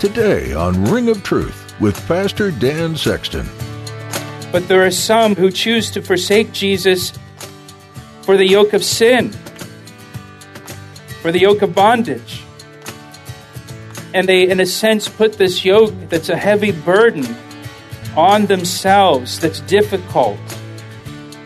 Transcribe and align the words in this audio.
Today 0.00 0.54
on 0.54 0.82
Ring 0.86 1.10
of 1.10 1.22
Truth 1.22 1.78
with 1.78 1.94
Pastor 2.08 2.50
Dan 2.50 2.96
Sexton. 2.96 3.46
But 4.50 4.66
there 4.66 4.82
are 4.82 4.90
some 4.90 5.34
who 5.34 5.50
choose 5.50 5.90
to 5.90 6.00
forsake 6.00 6.52
Jesus 6.52 7.12
for 8.22 8.38
the 8.38 8.46
yoke 8.46 8.72
of 8.72 8.82
sin, 8.82 9.30
for 11.20 11.30
the 11.30 11.40
yoke 11.40 11.60
of 11.60 11.74
bondage. 11.74 12.42
And 14.14 14.26
they, 14.26 14.48
in 14.48 14.58
a 14.60 14.64
sense, 14.64 15.06
put 15.06 15.34
this 15.34 15.66
yoke 15.66 15.92
that's 16.08 16.30
a 16.30 16.36
heavy 16.36 16.72
burden 16.72 17.26
on 18.16 18.46
themselves 18.46 19.38
that's 19.38 19.60
difficult. 19.60 20.38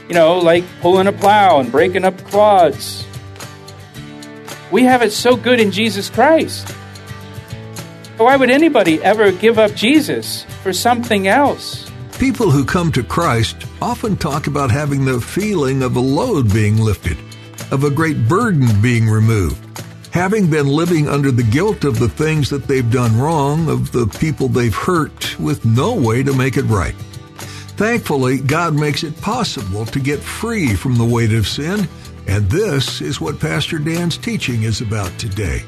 You 0.08 0.14
know, 0.14 0.38
like 0.38 0.62
pulling 0.80 1.08
a 1.08 1.12
plow 1.12 1.58
and 1.58 1.72
breaking 1.72 2.04
up 2.04 2.16
clods. 2.18 3.04
We 4.70 4.84
have 4.84 5.02
it 5.02 5.10
so 5.10 5.34
good 5.34 5.58
in 5.58 5.72
Jesus 5.72 6.08
Christ. 6.08 6.72
Why 8.16 8.36
would 8.36 8.50
anybody 8.50 9.02
ever 9.02 9.32
give 9.32 9.58
up 9.58 9.74
Jesus 9.74 10.44
for 10.62 10.72
something 10.72 11.26
else? 11.26 11.90
People 12.16 12.48
who 12.48 12.64
come 12.64 12.92
to 12.92 13.02
Christ 13.02 13.56
often 13.82 14.16
talk 14.16 14.46
about 14.46 14.70
having 14.70 15.04
the 15.04 15.20
feeling 15.20 15.82
of 15.82 15.96
a 15.96 16.00
load 16.00 16.52
being 16.52 16.76
lifted, 16.76 17.18
of 17.72 17.82
a 17.82 17.90
great 17.90 18.28
burden 18.28 18.68
being 18.80 19.08
removed. 19.08 19.60
Having 20.12 20.48
been 20.48 20.68
living 20.68 21.08
under 21.08 21.32
the 21.32 21.42
guilt 21.42 21.82
of 21.82 21.98
the 21.98 22.08
things 22.08 22.50
that 22.50 22.68
they've 22.68 22.88
done 22.88 23.18
wrong, 23.18 23.68
of 23.68 23.90
the 23.90 24.06
people 24.20 24.46
they've 24.46 24.72
hurt, 24.72 25.36
with 25.40 25.64
no 25.64 25.92
way 25.92 26.22
to 26.22 26.32
make 26.32 26.56
it 26.56 26.66
right. 26.66 26.94
Thankfully, 27.76 28.38
God 28.38 28.76
makes 28.76 29.02
it 29.02 29.20
possible 29.20 29.84
to 29.86 29.98
get 29.98 30.20
free 30.20 30.76
from 30.76 30.94
the 30.94 31.04
weight 31.04 31.32
of 31.32 31.48
sin, 31.48 31.88
and 32.28 32.48
this 32.48 33.00
is 33.00 33.20
what 33.20 33.40
Pastor 33.40 33.80
Dan's 33.80 34.16
teaching 34.16 34.62
is 34.62 34.80
about 34.80 35.10
today. 35.18 35.64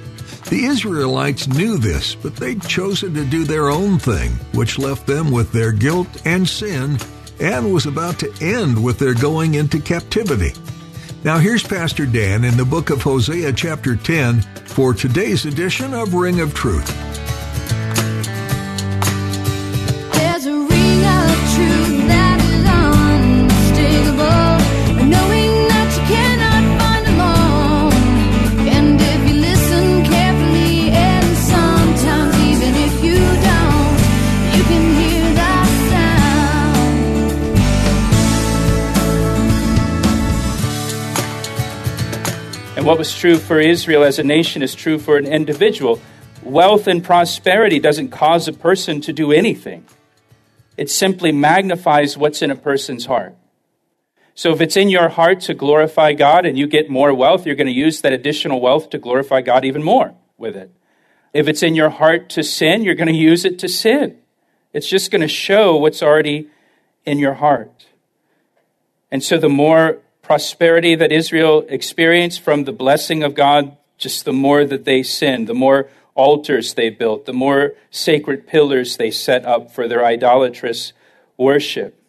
The 0.49 0.65
Israelites 0.65 1.49
knew 1.49 1.77
this, 1.77 2.15
but 2.15 2.37
they'd 2.37 2.63
chosen 2.63 3.15
to 3.15 3.25
do 3.25 3.45
their 3.45 3.69
own 3.69 3.99
thing, 3.99 4.31
which 4.53 4.79
left 4.79 5.05
them 5.05 5.33
with 5.33 5.51
their 5.51 5.73
guilt 5.73 6.23
and 6.25 6.49
sin 6.49 6.99
and 7.41 7.75
was 7.75 7.87
about 7.87 8.21
to 8.21 8.33
end 8.41 8.83
with 8.83 8.99
their 8.99 9.15
going 9.15 9.55
into 9.55 9.81
captivity. 9.81 10.53
Now, 11.25 11.39
here's 11.39 11.65
Pastor 11.65 12.07
Dan 12.07 12.45
in 12.45 12.57
the 12.57 12.65
book 12.65 12.91
of 12.91 13.03
Hosea, 13.03 13.53
chapter 13.55 13.97
10, 13.97 14.41
for 14.67 14.95
today's 14.95 15.47
edition 15.47 15.93
of 15.93 16.15
Ring 16.15 16.41
of 16.41 16.55
Truth. 16.55 17.16
What 42.87 42.99
was 42.99 43.13
true 43.13 43.37
for 43.37 43.59
Israel 43.59 44.05
as 44.05 44.21
a 44.21 44.23
nation 44.23 44.63
is 44.63 44.73
true 44.73 44.97
for 44.97 45.17
an 45.17 45.27
individual. 45.27 46.01
Wealth 46.45 46.87
and 46.87 47.03
prosperity 47.03 47.81
doesn't 47.81 48.11
cause 48.11 48.47
a 48.47 48.53
person 48.53 49.01
to 49.01 49.13
do 49.13 49.33
anything, 49.33 49.85
it 50.77 50.89
simply 50.89 51.33
magnifies 51.33 52.17
what's 52.17 52.43
in 52.43 52.53
a 52.53 52.55
person's 52.55 53.07
heart. 53.07 53.35
So 54.37 54.53
if 54.53 54.61
it's 54.61 54.77
in 54.77 54.89
your 54.89 55.09
heart 55.09 55.41
to 55.43 55.55
glorify 55.55 56.13
God 56.13 56.47
and 56.47 56.57
you 56.57 56.69
get 56.69 56.89
more 56.89 57.13
wealth, 57.13 57.45
you're 57.45 57.57
going 57.57 57.67
to 57.67 57.73
use 57.73 58.03
that 58.03 58.13
additional 58.13 58.61
wealth 58.61 58.91
to 58.91 58.99
glorify 58.99 59.41
God 59.41 59.65
even 59.65 59.83
more 59.83 60.15
with 60.39 60.55
it. 60.55 60.71
If 61.33 61.49
it's 61.49 61.65
in 61.65 61.75
your 61.75 61.91
heart 61.91 62.29
to 62.31 62.45
sin, 62.45 62.85
you're 62.85 62.95
going 62.95 63.13
to 63.13 63.19
use 63.19 63.45
it 63.45 63.59
to 63.61 63.69
sin. 63.69 64.19
It's 64.73 64.89
just 64.89 65.11
going 65.11 65.23
to 65.23 65.29
show 65.29 65.75
what's 65.77 66.05
already 66.05 66.51
in 67.05 67.19
your 67.19 67.35
heart. 67.35 67.87
And 69.11 69.25
so 69.25 69.39
the 69.39 69.49
more 69.49 69.99
prosperity 70.27 70.97
that 70.97 71.13
Israel 71.13 71.65
experienced 71.69 72.41
from 72.41 72.65
the 72.65 72.73
blessing 72.73 73.23
of 73.23 73.37
God, 73.37 73.77
just 73.97 74.25
the 74.25 74.33
more 74.33 74.65
that 74.65 74.85
they 74.85 75.05
sinned, 75.05 75.47
the 75.47 75.55
more 75.55 75.89
altars 76.17 76.75
they 76.75 76.91
built, 76.91 77.27
the 77.27 77.33
more 77.33 77.75
sacred 77.93 78.45
pillars 78.45 78.97
they 78.97 79.11
set 79.11 79.47
up 79.47 79.71
for 79.71 79.87
their 79.87 80.05
idolatrous 80.05 80.93
worship. 81.37 82.03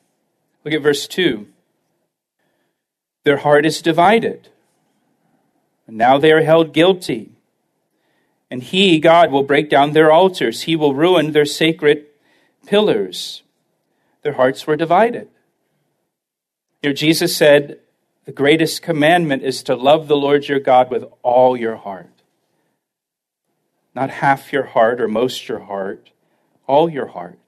Look 0.65 0.73
at 0.73 0.81
verse 0.81 1.07
2. 1.07 1.47
Their 3.23 3.37
heart 3.37 3.67
is 3.67 3.83
divided. 3.83 4.49
And 5.85 5.95
now 5.95 6.17
they 6.17 6.31
are 6.31 6.41
held 6.41 6.73
guilty. 6.73 7.29
And 8.49 8.63
he, 8.63 8.99
God, 8.99 9.31
will 9.31 9.43
break 9.43 9.69
down 9.69 9.91
their 9.91 10.11
altars. 10.11 10.63
He 10.63 10.75
will 10.75 10.95
ruin 10.95 11.33
their 11.33 11.45
sacred 11.45 12.07
pillars. 12.65 13.43
Their 14.23 14.33
hearts 14.33 14.65
were 14.65 14.75
divided. 14.75 15.27
Here, 16.81 16.93
Jesus 16.93 17.37
said, 17.37 17.79
The 18.27 18.33
greatest 18.33 18.81
commandment 18.81 19.43
is 19.43 19.63
to 19.63 19.75
love 19.77 20.09
the 20.09 20.17
Lord 20.17 20.49
your 20.49 20.59
God 20.59 20.91
with 20.91 21.05
all 21.23 21.55
your 21.55 21.77
heart. 21.77 22.11
Not 23.95 24.09
half 24.09 24.51
your 24.51 24.65
heart 24.65 24.99
or 24.99 25.07
most 25.07 25.47
your 25.47 25.59
heart, 25.59 26.11
all 26.67 26.89
your 26.89 27.07
heart. 27.07 27.39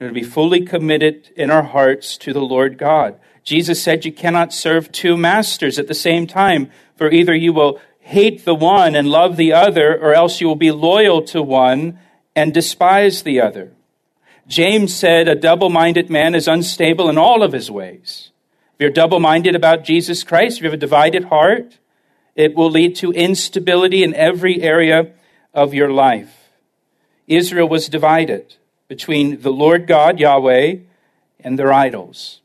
And 0.00 0.10
to 0.10 0.12
be 0.12 0.24
fully 0.24 0.62
committed 0.62 1.30
in 1.36 1.52
our 1.52 1.62
hearts 1.62 2.16
to 2.18 2.32
the 2.32 2.40
Lord 2.40 2.78
God. 2.78 3.20
Jesus 3.44 3.80
said 3.80 4.04
you 4.04 4.10
cannot 4.10 4.52
serve 4.52 4.90
two 4.90 5.16
masters 5.16 5.78
at 5.78 5.86
the 5.86 5.94
same 5.94 6.26
time, 6.26 6.68
for 6.96 7.08
either 7.08 7.32
you 7.32 7.52
will 7.52 7.80
hate 8.00 8.44
the 8.44 8.56
one 8.56 8.96
and 8.96 9.06
love 9.06 9.36
the 9.36 9.52
other, 9.52 9.96
or 9.96 10.14
else 10.14 10.40
you 10.40 10.48
will 10.48 10.56
be 10.56 10.72
loyal 10.72 11.22
to 11.26 11.40
one 11.40 11.96
and 12.34 12.52
despise 12.52 13.22
the 13.22 13.40
other. 13.40 13.70
James 14.48 14.92
said 14.92 15.28
a 15.28 15.36
double 15.36 15.70
minded 15.70 16.10
man 16.10 16.34
is 16.34 16.48
unstable 16.48 17.08
in 17.08 17.16
all 17.16 17.44
of 17.44 17.52
his 17.52 17.70
ways. 17.70 18.29
If 18.80 18.84
you're 18.84 18.92
double 18.92 19.20
minded 19.20 19.54
about 19.54 19.84
Jesus 19.84 20.24
Christ, 20.24 20.56
if 20.56 20.62
you 20.62 20.70
have 20.70 20.72
a 20.72 20.78
divided 20.78 21.24
heart, 21.24 21.76
it 22.34 22.54
will 22.54 22.70
lead 22.70 22.96
to 22.96 23.12
instability 23.12 24.02
in 24.02 24.14
every 24.14 24.62
area 24.62 25.12
of 25.52 25.74
your 25.74 25.92
life. 25.92 26.48
Israel 27.26 27.68
was 27.68 27.90
divided 27.90 28.54
between 28.88 29.42
the 29.42 29.52
Lord 29.52 29.86
God, 29.86 30.18
Yahweh, 30.18 30.76
and 31.40 31.58
their 31.58 31.70
idols. 31.70 32.40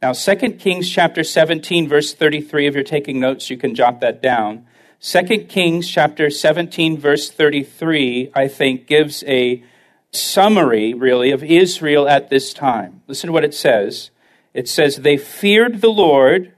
Now, 0.00 0.12
2 0.12 0.36
Kings 0.52 0.88
chapter 0.88 1.24
17, 1.24 1.88
verse 1.88 2.14
33, 2.14 2.68
if 2.68 2.74
you're 2.74 2.84
taking 2.84 3.18
notes, 3.18 3.50
you 3.50 3.56
can 3.56 3.74
jot 3.74 4.00
that 4.00 4.22
down. 4.22 4.66
2 5.00 5.46
Kings 5.48 5.90
chapter 5.90 6.30
17, 6.30 6.96
verse 6.96 7.28
33, 7.28 8.30
I 8.36 8.46
think, 8.46 8.86
gives 8.86 9.24
a 9.26 9.64
summary, 10.12 10.94
really, 10.94 11.32
of 11.32 11.42
Israel 11.42 12.08
at 12.08 12.30
this 12.30 12.54
time. 12.54 13.02
Listen 13.08 13.26
to 13.26 13.32
what 13.32 13.42
it 13.42 13.52
says. 13.52 14.12
It 14.58 14.66
says, 14.66 14.96
They 14.96 15.16
feared 15.16 15.82
the 15.82 15.92
Lord, 15.92 16.52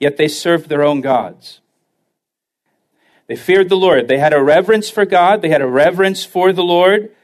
yet 0.00 0.16
they 0.16 0.26
served 0.26 0.68
their 0.68 0.82
own 0.82 1.00
gods. 1.00 1.60
They 3.28 3.36
feared 3.36 3.68
the 3.68 3.76
Lord. 3.76 4.08
They 4.08 4.18
had 4.18 4.32
a 4.32 4.42
reverence 4.42 4.90
for 4.90 5.04
God, 5.04 5.40
they 5.40 5.48
had 5.48 5.62
a 5.62 5.68
reverence 5.68 6.24
for 6.24 6.52
the 6.52 6.64
Lord, 6.64 7.14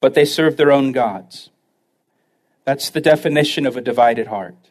but 0.00 0.14
they 0.14 0.24
served 0.24 0.58
their 0.58 0.70
own 0.70 0.92
gods. 0.92 1.50
That's 2.64 2.88
the 2.88 3.00
definition 3.00 3.66
of 3.66 3.76
a 3.76 3.80
divided 3.80 4.28
heart. 4.28 4.70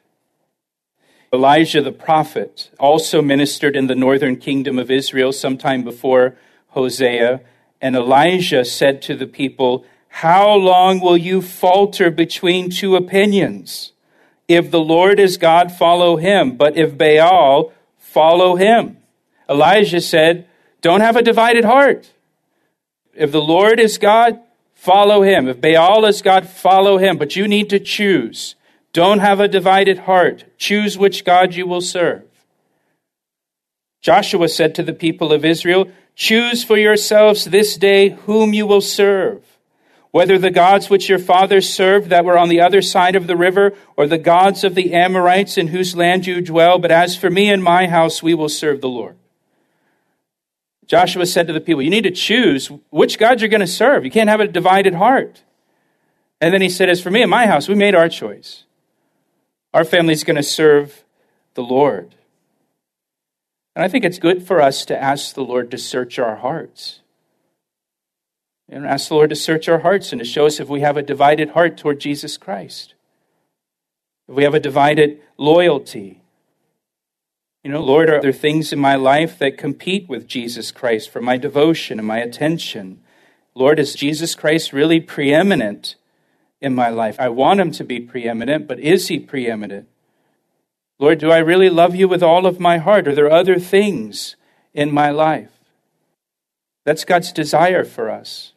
Elijah 1.33 1.81
the 1.81 1.91
prophet 1.91 2.71
also 2.79 3.21
ministered 3.21 3.75
in 3.75 3.87
the 3.87 3.93
northern 3.93 4.37
kingdom 4.37 4.79
of 4.79 4.89
Israel 4.89 5.33
sometime 5.33 5.83
before 5.83 6.37
Hosea. 6.69 7.41
And 7.81 7.93
Elijah 7.93 8.63
said 8.63 9.01
to 9.01 9.17
the 9.17 9.27
people, 9.27 9.83
How 10.07 10.53
long 10.53 11.01
will 11.01 11.17
you 11.17 11.41
falter 11.41 12.09
between 12.09 12.69
two 12.69 12.95
opinions? 12.95 13.91
If 14.49 14.71
the 14.71 14.81
Lord 14.81 15.19
is 15.19 15.37
God, 15.37 15.71
follow 15.71 16.17
him. 16.17 16.57
But 16.57 16.75
if 16.75 16.97
Baal, 16.97 17.71
follow 17.97 18.55
him. 18.55 18.97
Elijah 19.47 20.01
said, 20.01 20.47
Don't 20.81 21.01
have 21.01 21.15
a 21.15 21.21
divided 21.21 21.63
heart. 21.63 22.11
If 23.13 23.31
the 23.31 23.41
Lord 23.41 23.79
is 23.79 23.99
God, 23.99 24.39
follow 24.73 25.21
him. 25.21 25.47
If 25.47 25.61
Baal 25.61 26.03
is 26.05 26.23
God, 26.23 26.49
follow 26.49 26.97
him. 26.97 27.17
But 27.17 27.35
you 27.35 27.47
need 27.47 27.69
to 27.69 27.79
choose. 27.79 28.55
Don't 28.91 29.19
have 29.19 29.39
a 29.39 29.47
divided 29.47 29.99
heart. 29.99 30.45
Choose 30.57 30.97
which 30.97 31.23
God 31.23 31.53
you 31.53 31.67
will 31.67 31.81
serve. 31.81 32.23
Joshua 34.01 34.47
said 34.49 34.73
to 34.75 34.83
the 34.83 34.93
people 34.93 35.31
of 35.31 35.45
Israel, 35.45 35.91
Choose 36.15 36.63
for 36.63 36.77
yourselves 36.77 37.45
this 37.45 37.77
day 37.77 38.09
whom 38.09 38.53
you 38.53 38.65
will 38.65 38.81
serve, 38.81 39.48
whether 40.11 40.37
the 40.37 40.49
gods 40.49 40.89
which 40.89 41.07
your 41.07 41.19
fathers 41.19 41.71
served 41.71 42.09
that 42.09 42.25
were 42.25 42.37
on 42.37 42.49
the 42.49 42.61
other 42.61 42.81
side 42.81 43.15
of 43.15 43.27
the 43.27 43.37
river, 43.37 43.73
or 43.95 44.07
the 44.07 44.17
gods 44.17 44.63
of 44.63 44.75
the 44.75 44.93
Amorites 44.93 45.57
in 45.57 45.67
whose 45.67 45.95
land 45.95 46.25
you 46.25 46.41
dwell. 46.41 46.79
But 46.79 46.91
as 46.91 47.15
for 47.15 47.29
me 47.29 47.49
and 47.49 47.63
my 47.63 47.87
house, 47.87 48.23
we 48.23 48.33
will 48.33 48.49
serve 48.49 48.81
the 48.81 48.89
Lord. 48.89 49.15
Joshua 50.87 51.27
said 51.27 51.45
to 51.45 51.53
the 51.53 51.61
people, 51.61 51.83
You 51.83 51.91
need 51.91 52.05
to 52.05 52.11
choose 52.11 52.71
which 52.89 53.19
God 53.19 53.41
you're 53.41 53.49
going 53.49 53.61
to 53.61 53.67
serve. 53.67 54.03
You 54.03 54.11
can't 54.11 54.29
have 54.29 54.39
a 54.39 54.47
divided 54.47 54.95
heart. 54.95 55.43
And 56.41 56.51
then 56.53 56.61
he 56.61 56.69
said, 56.69 56.89
As 56.89 57.01
for 57.01 57.11
me 57.11 57.21
and 57.21 57.29
my 57.29 57.45
house, 57.45 57.67
we 57.67 57.75
made 57.75 57.93
our 57.93 58.09
choice. 58.09 58.63
Our 59.71 59.85
family's 59.85 60.23
going 60.23 60.37
to 60.37 60.43
serve 60.43 61.03
the 61.53 61.61
Lord. 61.61 62.15
And 63.75 63.85
I 63.85 63.87
think 63.87 64.03
it's 64.03 64.17
good 64.17 64.45
for 64.45 64.61
us 64.61 64.83
to 64.85 64.99
ask 64.99 65.35
the 65.35 65.43
Lord 65.43 65.69
to 65.71 65.77
search 65.77 66.17
our 66.17 66.37
hearts. 66.37 67.01
And 68.71 68.85
ask 68.85 69.09
the 69.09 69.15
Lord 69.15 69.31
to 69.31 69.35
search 69.35 69.67
our 69.67 69.79
hearts 69.79 70.11
and 70.11 70.19
to 70.19 70.25
show 70.25 70.45
us 70.45 70.59
if 70.59 70.69
we 70.69 70.81
have 70.81 70.95
a 70.95 71.01
divided 71.01 71.49
heart 71.49 71.77
toward 71.77 71.99
Jesus 71.99 72.37
Christ. 72.37 72.93
If 74.27 74.35
we 74.35 74.43
have 74.43 74.53
a 74.53 74.59
divided 74.59 75.19
loyalty. 75.37 76.21
You 77.63 77.71
know, 77.71 77.83
Lord, 77.83 78.09
are 78.09 78.21
there 78.21 78.31
things 78.31 78.71
in 78.71 78.79
my 78.79 78.95
life 78.95 79.39
that 79.39 79.57
compete 79.57 80.07
with 80.07 80.27
Jesus 80.27 80.71
Christ 80.71 81.09
for 81.09 81.21
my 81.21 81.35
devotion 81.35 81.99
and 81.99 82.07
my 82.07 82.19
attention? 82.19 83.01
Lord, 83.55 83.79
is 83.79 83.95
Jesus 83.95 84.35
Christ 84.35 84.71
really 84.71 85.01
preeminent 85.01 85.95
in 86.61 86.75
my 86.75 86.89
life? 86.89 87.19
I 87.19 87.29
want 87.29 87.59
him 87.59 87.71
to 87.71 87.83
be 87.83 87.99
preeminent, 87.99 88.67
but 88.67 88.79
is 88.79 89.07
he 89.07 89.19
preeminent? 89.19 89.87
Lord, 90.99 91.19
do 91.19 91.31
I 91.31 91.39
really 91.39 91.69
love 91.69 91.95
you 91.95 92.07
with 92.07 92.21
all 92.21 92.45
of 92.45 92.59
my 92.59 92.77
heart? 92.77 93.07
Are 93.07 93.15
there 93.15 93.31
other 93.31 93.57
things 93.57 94.35
in 94.73 94.91
my 94.91 95.09
life? 95.09 95.51
That's 96.85 97.05
God's 97.05 97.31
desire 97.31 97.83
for 97.83 98.09
us, 98.09 98.53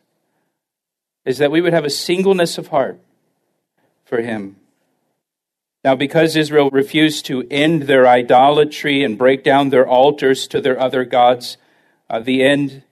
is 1.24 1.38
that 1.38 1.50
we 1.50 1.60
would 1.60 1.72
have 1.72 1.84
a 1.84 1.90
singleness 1.90 2.58
of 2.58 2.68
heart 2.68 2.98
for 4.04 4.20
him. 4.20 4.56
Now, 5.84 5.96
because 5.96 6.36
Israel 6.36 6.70
refused 6.70 7.26
to 7.26 7.46
end 7.50 7.82
their 7.82 8.06
idolatry 8.06 9.02
and 9.02 9.18
break 9.18 9.42
down 9.42 9.70
their 9.70 9.86
altars 9.86 10.46
to 10.48 10.60
their 10.60 10.78
other 10.78 11.04
gods, 11.04 11.56
uh, 12.08 12.20
the 12.20 12.44
end, 12.44 12.82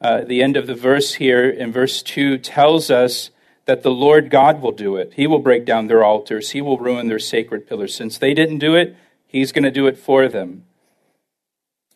uh, 0.00 0.22
the 0.22 0.42
end 0.42 0.56
of 0.56 0.68
the 0.68 0.74
verse 0.74 1.14
here 1.14 1.48
in 1.48 1.72
verse 1.72 2.02
2 2.02 2.38
tells 2.38 2.90
us 2.90 3.30
that 3.64 3.82
the 3.82 3.90
Lord 3.90 4.30
God 4.30 4.62
will 4.62 4.72
do 4.72 4.96
it. 4.96 5.14
He 5.16 5.26
will 5.26 5.40
break 5.40 5.64
down 5.64 5.88
their 5.88 6.04
altars, 6.04 6.52
He 6.52 6.60
will 6.60 6.78
ruin 6.78 7.08
their 7.08 7.18
sacred 7.18 7.66
pillars. 7.66 7.94
Since 7.94 8.18
they 8.18 8.32
didn't 8.32 8.58
do 8.58 8.76
it, 8.76 8.96
He's 9.26 9.50
going 9.50 9.64
to 9.64 9.72
do 9.72 9.88
it 9.88 9.98
for 9.98 10.28
them. 10.28 10.64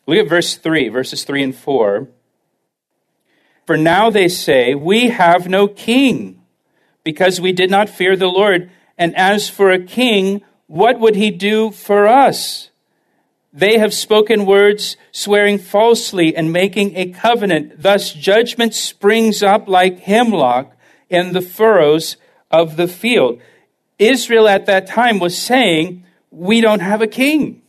Look 0.05 0.17
at 0.17 0.27
verse 0.27 0.55
3, 0.55 0.89
verses 0.89 1.23
3 1.23 1.43
and 1.43 1.55
4. 1.55 2.09
For 3.71 3.77
now 3.77 4.09
they 4.09 4.27
say, 4.27 4.75
We 4.75 5.11
have 5.11 5.47
no 5.47 5.65
king, 5.65 6.41
because 7.05 7.39
we 7.39 7.53
did 7.53 7.71
not 7.71 7.87
fear 7.87 8.17
the 8.17 8.27
Lord. 8.27 8.69
And 8.97 9.15
as 9.15 9.47
for 9.49 9.71
a 9.71 9.81
king, 9.81 10.41
what 10.67 10.99
would 10.99 11.15
he 11.15 11.31
do 11.31 11.71
for 11.71 12.05
us? 12.05 12.69
They 13.53 13.77
have 13.77 13.93
spoken 13.93 14.45
words, 14.45 14.97
swearing 15.13 15.57
falsely 15.57 16.35
and 16.35 16.51
making 16.51 16.97
a 16.97 17.13
covenant. 17.13 17.81
Thus 17.81 18.11
judgment 18.11 18.73
springs 18.73 19.41
up 19.41 19.69
like 19.69 19.99
hemlock 19.99 20.75
in 21.09 21.31
the 21.31 21.39
furrows 21.41 22.17
of 22.51 22.75
the 22.75 22.89
field. 22.89 23.39
Israel 23.97 24.49
at 24.49 24.65
that 24.65 24.85
time 24.85 25.17
was 25.17 25.37
saying, 25.37 26.03
We 26.29 26.59
don't 26.59 26.81
have 26.81 27.01
a 27.01 27.07
king. 27.07 27.61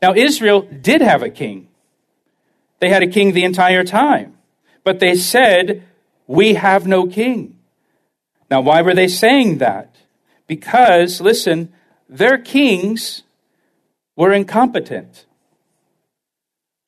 Now, 0.00 0.14
Israel 0.14 0.62
did 0.62 1.00
have 1.00 1.24
a 1.24 1.30
king. 1.30 1.66
They 2.78 2.90
had 2.90 3.02
a 3.02 3.08
king 3.08 3.32
the 3.32 3.42
entire 3.42 3.82
time. 3.82 4.36
But 4.84 5.00
they 5.00 5.14
said, 5.14 5.84
We 6.26 6.54
have 6.54 6.86
no 6.86 7.06
king. 7.06 7.58
Now, 8.50 8.60
why 8.60 8.82
were 8.82 8.94
they 8.94 9.08
saying 9.08 9.58
that? 9.58 9.94
Because, 10.46 11.20
listen, 11.20 11.72
their 12.08 12.38
kings 12.38 13.22
were 14.16 14.32
incompetent. 14.32 15.26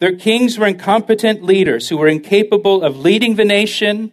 Their 0.01 0.17
kings 0.17 0.59
were 0.59 0.67
incompetent 0.67 1.45
leaders 1.45 1.89
who 1.89 1.97
were 1.97 2.09
incapable 2.09 2.83
of 2.83 2.99
leading 2.99 3.37
the 3.37 3.45
nation 3.45 4.11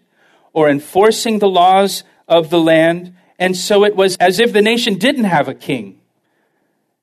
or 0.53 0.69
enforcing 0.69 1.39
the 1.39 1.49
laws 1.49 2.03
of 2.27 2.51
the 2.51 2.59
land. 2.59 3.15
And 3.39 3.57
so 3.57 3.83
it 3.83 3.95
was 3.95 4.15
as 4.17 4.39
if 4.39 4.53
the 4.53 4.61
nation 4.61 4.99
didn't 4.99 5.23
have 5.23 5.47
a 5.47 5.55
king 5.55 5.99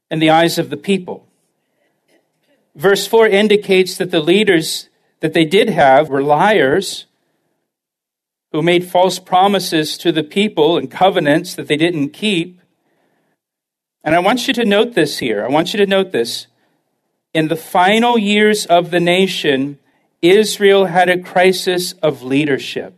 in 0.09 0.21
the 0.21 0.31
eyes 0.31 0.57
of 0.57 0.71
the 0.71 0.77
people. 0.77 1.27
Verse 2.77 3.07
4 3.09 3.27
indicates 3.27 3.97
that 3.97 4.13
the 4.13 4.21
leaders 4.21 4.89
that 5.21 5.33
they 5.33 5.45
did 5.45 5.71
have 5.71 6.09
were 6.09 6.23
liars 6.23 7.07
who 8.53 8.63
made 8.63 8.89
false 8.89 9.19
promises 9.19 9.99
to 9.99 10.13
the 10.13 10.23
people 10.23 10.79
and 10.79 10.91
covenants 10.91 11.55
that 11.55 11.69
they 11.69 11.77
didn't 11.77 12.11
keep. 12.11 12.61
And 14.05 14.15
I 14.15 14.21
want 14.21 14.47
you 14.47 14.55
to 14.55 14.65
note 14.65 14.95
this 14.95 15.19
here. 15.19 15.45
I 15.45 15.49
want 15.49 15.73
you 15.73 15.79
to 15.79 15.87
note 15.87 16.13
this. 16.13 16.47
In 17.35 17.49
the 17.49 17.57
final 17.57 18.17
years 18.17 18.65
of 18.67 18.91
the 18.91 19.01
nation, 19.01 19.79
Israel 20.23 20.87
had 20.87 21.09
a 21.09 21.19
crisis 21.21 21.93
of 21.95 22.23
leadership 22.23 22.97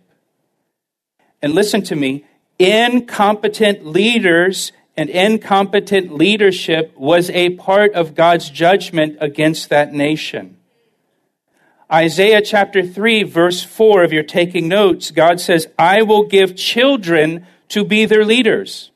and 1.41 1.55
listen 1.55 1.83
to 1.83 1.97
me, 1.97 2.25
incompetent 2.59 3.87
leaders 3.87 4.73
and 4.97 5.09
incompetent 5.09 6.13
leadership 6.13 6.93
was 6.97 7.31
a 7.31 7.51
part 7.51 7.93
of 7.95 8.17
God's 8.17 8.51
judgment 8.51 9.17
against 9.21 9.69
that 9.69 9.93
nation. 9.93 10.58
Isaiah 11.91 12.43
chapter 12.43 12.83
3, 12.83 13.23
verse 13.23 13.63
4, 13.63 14.05
if 14.05 14.13
you're 14.13 14.23
taking 14.23 14.69
notes, 14.69 15.11
God 15.11 15.41
says, 15.41 15.69
I 15.79 16.03
will 16.03 16.25
give 16.25 16.55
children 16.55 17.47
to 17.69 17.85
be 17.85 18.05
their 18.05 18.25
leaders 18.25 18.91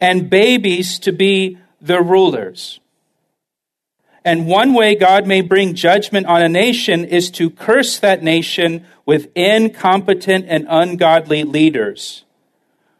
and 0.00 0.30
babies 0.30 0.98
to 1.00 1.12
be 1.12 1.58
their 1.80 2.02
rulers. 2.02 2.78
And 4.24 4.46
one 4.46 4.74
way 4.74 4.94
God 4.94 5.26
may 5.26 5.40
bring 5.40 5.74
judgment 5.74 6.26
on 6.26 6.42
a 6.42 6.48
nation 6.48 7.04
is 7.04 7.30
to 7.32 7.50
curse 7.50 7.98
that 7.98 8.22
nation 8.22 8.86
with 9.06 9.30
incompetent 9.34 10.44
and 10.48 10.66
ungodly 10.68 11.42
leaders 11.42 12.24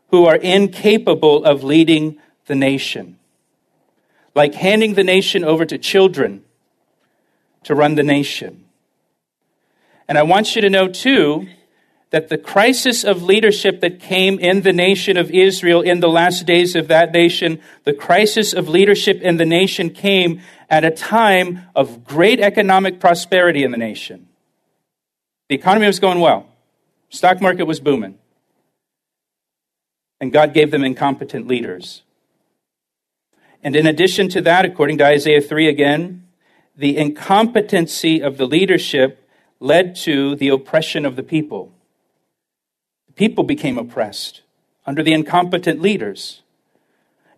who 0.09 0.27
are 0.27 0.37
incapable 0.37 1.45
of 1.45 1.63
leading 1.63 2.19
the 2.47 2.55
nation. 2.55 3.19
Like 4.35 4.55
handing 4.55 4.95
the 4.95 5.05
nation 5.05 5.45
over 5.45 5.65
to 5.67 5.79
children 5.79 6.43
to 7.65 7.75
run 7.75 7.95
the 7.95 8.03
nation. 8.03 8.65
And 10.11 10.19
I 10.19 10.25
want 10.25 10.57
you 10.57 10.63
to 10.63 10.69
know, 10.69 10.89
too, 10.89 11.47
that 12.11 12.31
the 12.31 12.37
crisis 12.37 13.05
of 13.05 13.23
leadership 13.23 13.81
that 13.81 14.01
came 14.01 14.41
in 14.41 14.63
the 14.63 14.73
nation 14.73 15.17
of 15.17 15.31
Israel 15.31 15.83
in 15.83 16.01
the 16.01 16.09
last 16.09 16.47
days 16.47 16.75
of 16.75 16.89
that 16.89 17.13
nation, 17.13 17.61
the 17.85 17.93
crisis 17.93 18.53
of 18.53 18.69
leadership 18.69 19.23
in 19.23 19.37
the 19.37 19.47
nation 19.47 19.89
came 19.89 20.41
at 20.69 20.85
a 20.85 20.91
time 20.91 21.61
of 21.77 22.03
great 22.03 22.41
economic 22.41 22.99
prosperity 22.99 23.63
in 23.63 23.71
the 23.71 23.77
nation. 23.77 24.27
The 25.49 25.55
economy 25.55 25.87
was 25.87 26.01
going 26.01 26.19
well, 26.19 26.49
stock 27.11 27.41
market 27.41 27.67
was 27.67 27.79
booming. 27.79 28.19
And 30.21 30.33
God 30.33 30.53
gave 30.53 30.73
them 30.73 30.83
incompetent 30.83 31.47
leaders. 31.47 32.03
And 33.63 33.77
in 33.77 33.87
addition 33.87 34.29
to 34.31 34.41
that, 34.41 34.65
according 34.65 34.99
to 34.99 35.07
Isaiah 35.07 35.41
3 35.41 35.69
again, 35.69 36.27
the 36.77 36.97
incompetency 36.97 38.21
of 38.21 38.39
the 38.39 38.47
leadership 38.47 39.19
led 39.61 39.95
to 39.95 40.35
the 40.35 40.49
oppression 40.49 41.05
of 41.05 41.15
the 41.17 41.23
people 41.23 41.73
The 43.11 43.13
people 43.13 43.45
became 43.45 43.77
oppressed 43.77 44.41
under 44.87 45.03
the 45.03 45.13
incompetent 45.13 45.81
leaders, 45.81 46.43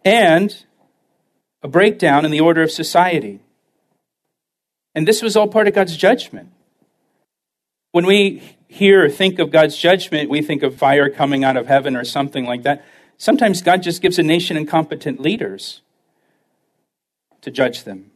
and 0.05 0.65
a 1.63 1.69
breakdown 1.69 2.25
in 2.25 2.31
the 2.31 2.41
order 2.41 2.63
of 2.63 2.71
society. 2.71 3.41
And 4.95 5.09
this 5.09 5.23
was 5.23 5.37
all 5.37 5.49
part 5.49 5.69
of 5.69 5.75
God's 5.75 5.97
judgment. 5.97 6.51
When 7.93 8.07
we 8.07 8.57
hear 8.69 9.05
or 9.05 9.09
think 9.11 9.39
of 9.39 9.51
God's 9.51 9.77
judgment, 9.77 10.31
we 10.31 10.43
think 10.43 10.63
of 10.63 10.77
fire 10.77 11.11
coming 11.11 11.45
out 11.45 11.57
of 11.57 11.67
heaven 11.67 11.97
or 11.97 12.05
something 12.05 12.47
like 12.47 12.63
that. 12.63 12.85
Sometimes 13.19 13.63
God 13.63 13.83
just 13.83 14.03
gives 14.03 14.19
a 14.19 14.23
nation 14.23 14.57
incompetent 14.57 15.21
leaders 15.21 15.83
to 17.43 17.51
judge 17.51 17.85
them. 17.85 18.12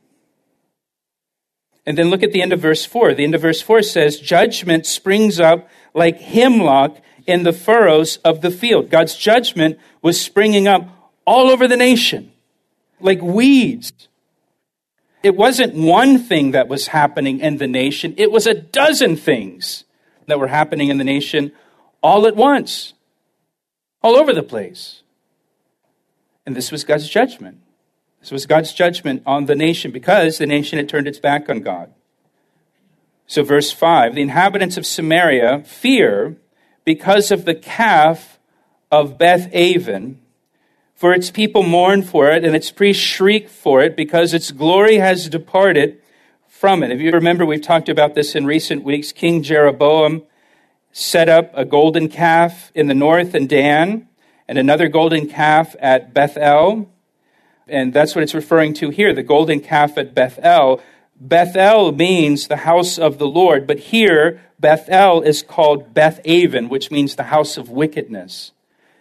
And 1.86 1.96
then 1.96 2.10
look 2.10 2.22
at 2.22 2.32
the 2.32 2.42
end 2.42 2.52
of 2.52 2.60
verse 2.60 2.84
4. 2.84 3.14
The 3.14 3.24
end 3.24 3.34
of 3.34 3.42
verse 3.42 3.62
4 3.62 3.82
says, 3.82 4.18
Judgment 4.18 4.86
springs 4.86 5.38
up 5.38 5.68
like 5.94 6.20
hemlock 6.20 6.98
in 7.26 7.44
the 7.44 7.52
furrows 7.52 8.16
of 8.18 8.40
the 8.40 8.50
field. 8.50 8.90
God's 8.90 9.16
judgment 9.16 9.78
was 10.02 10.20
springing 10.20 10.66
up 10.66 10.88
all 11.24 11.48
over 11.48 11.68
the 11.68 11.76
nation, 11.76 12.32
like 13.00 13.20
weeds. 13.20 13.92
It 15.22 15.36
wasn't 15.36 15.74
one 15.74 16.18
thing 16.18 16.52
that 16.52 16.68
was 16.68 16.88
happening 16.88 17.40
in 17.40 17.58
the 17.58 17.66
nation, 17.66 18.14
it 18.16 18.30
was 18.30 18.46
a 18.46 18.54
dozen 18.54 19.16
things 19.16 19.84
that 20.26 20.38
were 20.40 20.48
happening 20.48 20.88
in 20.88 20.98
the 20.98 21.04
nation 21.04 21.52
all 22.02 22.26
at 22.26 22.36
once, 22.36 22.94
all 24.02 24.16
over 24.16 24.32
the 24.32 24.42
place. 24.42 25.02
And 26.44 26.54
this 26.54 26.70
was 26.70 26.84
God's 26.84 27.08
judgment. 27.08 27.60
This 28.26 28.32
was 28.32 28.46
God's 28.46 28.72
judgment 28.72 29.22
on 29.24 29.46
the 29.46 29.54
nation 29.54 29.92
because 29.92 30.38
the 30.38 30.46
nation 30.46 30.78
had 30.78 30.88
turned 30.88 31.06
its 31.06 31.20
back 31.20 31.48
on 31.48 31.60
God. 31.60 31.94
So, 33.28 33.44
verse 33.44 33.70
5 33.70 34.16
the 34.16 34.20
inhabitants 34.20 34.76
of 34.76 34.84
Samaria 34.84 35.62
fear 35.62 36.36
because 36.84 37.30
of 37.30 37.44
the 37.44 37.54
calf 37.54 38.40
of 38.90 39.16
Beth 39.16 39.48
Aven, 39.54 40.20
for 40.92 41.12
its 41.12 41.30
people 41.30 41.62
mourn 41.62 42.02
for 42.02 42.28
it, 42.28 42.44
and 42.44 42.56
its 42.56 42.72
priests 42.72 43.00
shriek 43.00 43.48
for 43.48 43.80
it 43.80 43.94
because 43.94 44.34
its 44.34 44.50
glory 44.50 44.96
has 44.96 45.28
departed 45.28 46.02
from 46.48 46.82
it. 46.82 46.90
If 46.90 47.00
you 47.00 47.12
remember, 47.12 47.46
we've 47.46 47.62
talked 47.62 47.88
about 47.88 48.16
this 48.16 48.34
in 48.34 48.44
recent 48.44 48.82
weeks. 48.82 49.12
King 49.12 49.44
Jeroboam 49.44 50.24
set 50.90 51.28
up 51.28 51.52
a 51.54 51.64
golden 51.64 52.08
calf 52.08 52.72
in 52.74 52.88
the 52.88 52.94
north 52.94 53.36
in 53.36 53.46
Dan, 53.46 54.08
and 54.48 54.58
another 54.58 54.88
golden 54.88 55.28
calf 55.28 55.76
at 55.78 56.12
Bethel. 56.12 56.90
And 57.68 57.92
that's 57.92 58.14
what 58.14 58.22
it's 58.22 58.34
referring 58.34 58.74
to 58.74 58.90
here 58.90 59.12
the 59.12 59.22
golden 59.22 59.60
calf 59.60 59.98
at 59.98 60.14
Bethel. 60.14 60.80
Bethel 61.18 61.92
means 61.92 62.46
the 62.46 62.58
house 62.58 62.98
of 62.98 63.18
the 63.18 63.26
Lord, 63.26 63.66
but 63.66 63.78
here 63.78 64.40
Bethel 64.60 65.22
is 65.22 65.42
called 65.42 65.94
Beth 65.94 66.20
Aven, 66.24 66.68
which 66.68 66.90
means 66.90 67.16
the 67.16 67.24
house 67.24 67.56
of 67.56 67.70
wickedness. 67.70 68.52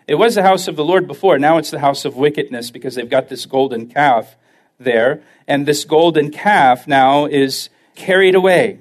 It 0.07 0.15
was 0.15 0.35
the 0.35 0.43
house 0.43 0.67
of 0.67 0.75
the 0.75 0.85
Lord 0.85 1.07
before, 1.07 1.37
now 1.37 1.57
it's 1.57 1.71
the 1.71 1.79
house 1.79 2.05
of 2.05 2.15
wickedness 2.15 2.71
because 2.71 2.95
they've 2.95 3.09
got 3.09 3.29
this 3.29 3.45
golden 3.45 3.87
calf 3.87 4.35
there. 4.79 5.21
And 5.47 5.65
this 5.65 5.85
golden 5.85 6.31
calf 6.31 6.87
now 6.87 7.25
is 7.25 7.69
carried 7.95 8.35
away, 8.35 8.79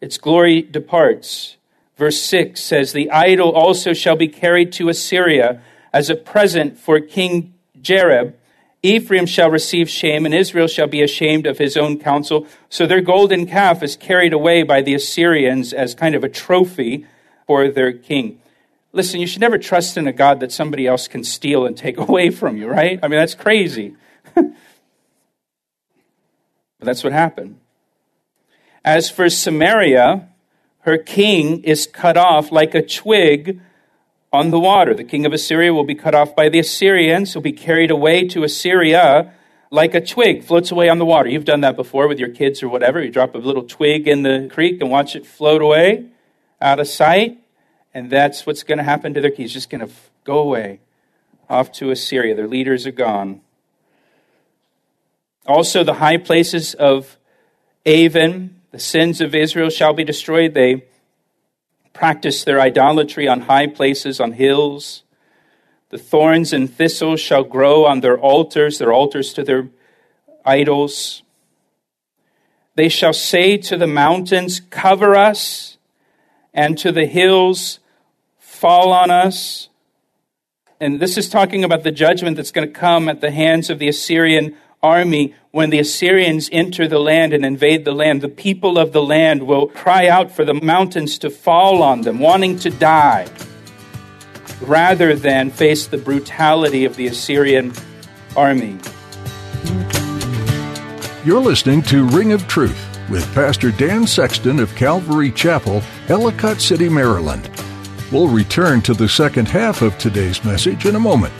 its 0.00 0.18
glory 0.18 0.62
departs. 0.62 1.56
Verse 1.96 2.20
6 2.20 2.60
says, 2.60 2.92
The 2.92 3.10
idol 3.10 3.52
also 3.52 3.92
shall 3.92 4.16
be 4.16 4.28
carried 4.28 4.72
to 4.74 4.88
Assyria 4.88 5.62
as 5.92 6.10
a 6.10 6.14
present 6.14 6.78
for 6.78 7.00
King 7.00 7.54
Jareb 7.80 8.34
Ephraim 8.84 9.24
shall 9.24 9.50
receive 9.50 9.88
shame, 9.88 10.26
and 10.26 10.34
Israel 10.34 10.66
shall 10.66 10.86
be 10.86 11.02
ashamed 11.02 11.46
of 11.46 11.56
his 11.56 11.74
own 11.74 11.98
counsel. 11.98 12.46
So 12.68 12.86
their 12.86 13.00
golden 13.00 13.46
calf 13.46 13.82
is 13.82 13.96
carried 13.96 14.34
away 14.34 14.62
by 14.62 14.82
the 14.82 14.92
Assyrians 14.92 15.72
as 15.72 15.94
kind 15.94 16.14
of 16.14 16.22
a 16.22 16.28
trophy 16.28 17.06
for 17.46 17.68
their 17.68 17.94
king. 17.94 18.42
Listen, 18.92 19.22
you 19.22 19.26
should 19.26 19.40
never 19.40 19.56
trust 19.56 19.96
in 19.96 20.06
a 20.06 20.12
God 20.12 20.40
that 20.40 20.52
somebody 20.52 20.86
else 20.86 21.08
can 21.08 21.24
steal 21.24 21.64
and 21.64 21.74
take 21.74 21.96
away 22.08 22.28
from 22.28 22.58
you, 22.58 22.68
right? 22.68 23.00
I 23.02 23.08
mean, 23.08 23.18
that's 23.18 23.34
crazy. 23.34 23.96
but 24.34 24.52
that's 26.78 27.02
what 27.02 27.14
happened. 27.14 27.58
As 28.84 29.08
for 29.08 29.30
Samaria, 29.30 30.28
her 30.80 30.98
king 30.98 31.64
is 31.64 31.86
cut 31.86 32.18
off 32.18 32.52
like 32.52 32.74
a 32.74 32.86
twig 32.86 33.62
on 34.34 34.50
the 34.50 34.58
water. 34.58 34.94
The 34.94 35.04
king 35.04 35.24
of 35.26 35.32
Assyria 35.32 35.72
will 35.72 35.84
be 35.84 35.94
cut 35.94 36.12
off 36.12 36.34
by 36.34 36.48
the 36.48 36.58
Assyrians. 36.58 37.32
He'll 37.32 37.40
be 37.40 37.52
carried 37.52 37.92
away 37.92 38.26
to 38.28 38.42
Assyria 38.42 39.32
like 39.70 39.94
a 39.94 40.00
twig 40.00 40.42
floats 40.42 40.72
away 40.72 40.88
on 40.88 40.98
the 40.98 41.04
water. 41.04 41.28
You've 41.28 41.44
done 41.44 41.60
that 41.60 41.76
before 41.76 42.08
with 42.08 42.18
your 42.18 42.30
kids 42.30 42.60
or 42.60 42.68
whatever. 42.68 43.00
You 43.00 43.12
drop 43.12 43.36
a 43.36 43.38
little 43.38 43.62
twig 43.62 44.08
in 44.08 44.24
the 44.24 44.50
creek 44.52 44.80
and 44.80 44.90
watch 44.90 45.14
it 45.14 45.24
float 45.24 45.62
away 45.62 46.06
out 46.60 46.80
of 46.80 46.88
sight. 46.88 47.38
And 47.94 48.10
that's 48.10 48.44
what's 48.44 48.64
going 48.64 48.78
to 48.78 48.84
happen 48.84 49.14
to 49.14 49.20
their 49.20 49.30
king. 49.30 49.44
He's 49.44 49.52
just 49.52 49.70
going 49.70 49.86
to 49.86 49.92
go 50.24 50.38
away 50.38 50.80
off 51.48 51.70
to 51.74 51.92
Assyria. 51.92 52.34
Their 52.34 52.48
leaders 52.48 52.88
are 52.88 52.92
gone. 52.92 53.40
Also, 55.46 55.84
the 55.84 55.94
high 55.94 56.16
places 56.16 56.74
of 56.74 57.18
Aven, 57.86 58.60
the 58.72 58.80
sins 58.80 59.20
of 59.20 59.32
Israel 59.32 59.70
shall 59.70 59.92
be 59.92 60.02
destroyed. 60.02 60.54
They 60.54 60.86
practice 61.94 62.44
their 62.44 62.60
idolatry 62.60 63.26
on 63.26 63.42
high 63.42 63.68
places, 63.68 64.20
on 64.20 64.32
hills. 64.32 65.04
The 65.88 65.96
thorns 65.96 66.52
and 66.52 66.70
thistles 66.70 67.20
shall 67.20 67.44
grow 67.44 67.86
on 67.86 68.00
their 68.00 68.18
altars, 68.18 68.78
their 68.78 68.92
altars 68.92 69.32
to 69.34 69.44
their 69.44 69.68
idols. 70.44 71.22
They 72.74 72.88
shall 72.88 73.12
say 73.12 73.56
to 73.58 73.76
the 73.78 73.86
mountains, 73.86 74.60
Cover 74.68 75.14
us, 75.14 75.78
and 76.52 76.76
to 76.78 76.92
the 76.92 77.06
hills, 77.06 77.78
Fall 78.38 78.92
on 78.92 79.10
us. 79.10 79.68
And 80.80 80.98
this 80.98 81.16
is 81.16 81.28
talking 81.28 81.64
about 81.64 81.84
the 81.84 81.92
judgment 81.92 82.36
that's 82.36 82.50
going 82.50 82.66
to 82.66 82.74
come 82.74 83.08
at 83.08 83.20
the 83.20 83.30
hands 83.30 83.70
of 83.70 83.78
the 83.78 83.88
Assyrian 83.88 84.56
army, 84.84 85.34
when 85.50 85.70
the 85.70 85.78
Assyrians 85.78 86.50
enter 86.52 86.86
the 86.86 86.98
land 86.98 87.32
and 87.32 87.44
invade 87.44 87.84
the 87.84 87.92
land, 87.92 88.20
the 88.20 88.28
people 88.28 88.78
of 88.78 88.92
the 88.92 89.02
land 89.02 89.44
will 89.44 89.66
cry 89.66 90.08
out 90.08 90.30
for 90.30 90.44
the 90.44 90.54
mountains 90.54 91.18
to 91.18 91.30
fall 91.30 91.82
on 91.82 92.02
them, 92.02 92.18
wanting 92.18 92.58
to 92.58 92.70
die, 92.70 93.26
rather 94.60 95.14
than 95.16 95.50
face 95.50 95.86
the 95.86 95.96
brutality 95.96 96.84
of 96.84 96.96
the 96.96 97.06
Assyrian 97.06 97.72
army. 98.36 98.78
You're 101.24 101.40
listening 101.40 101.80
to 101.84 102.04
Ring 102.08 102.32
of 102.32 102.46
Truth 102.46 102.78
with 103.08 103.32
Pastor 103.34 103.70
Dan 103.70 104.06
Sexton 104.06 104.58
of 104.58 104.74
Calvary 104.74 105.30
Chapel, 105.30 105.82
Ellicott 106.08 106.60
City, 106.60 106.88
Maryland. 106.88 107.48
We'll 108.12 108.28
return 108.28 108.82
to 108.82 108.92
the 108.92 109.08
second 109.08 109.48
half 109.48 109.80
of 109.82 109.96
today's 109.96 110.44
message 110.44 110.84
in 110.84 110.94
a 110.94 111.00
moment. 111.00 111.32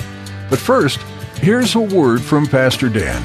But 0.48 0.58
first, 0.58 0.98
here's 1.36 1.74
a 1.74 1.80
word 1.80 2.22
from 2.22 2.46
Pastor 2.46 2.88
Dan. 2.88 3.24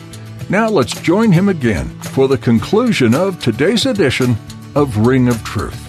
Now 0.49 0.67
let's 0.69 0.99
join 0.99 1.31
him 1.31 1.49
again 1.49 1.87
for 2.01 2.27
the 2.27 2.37
conclusion 2.37 3.15
of 3.15 3.41
today's 3.41 3.85
edition 3.85 4.35
of 4.75 4.97
Ring 4.97 5.27
of 5.27 5.43
Truth. 5.43 5.87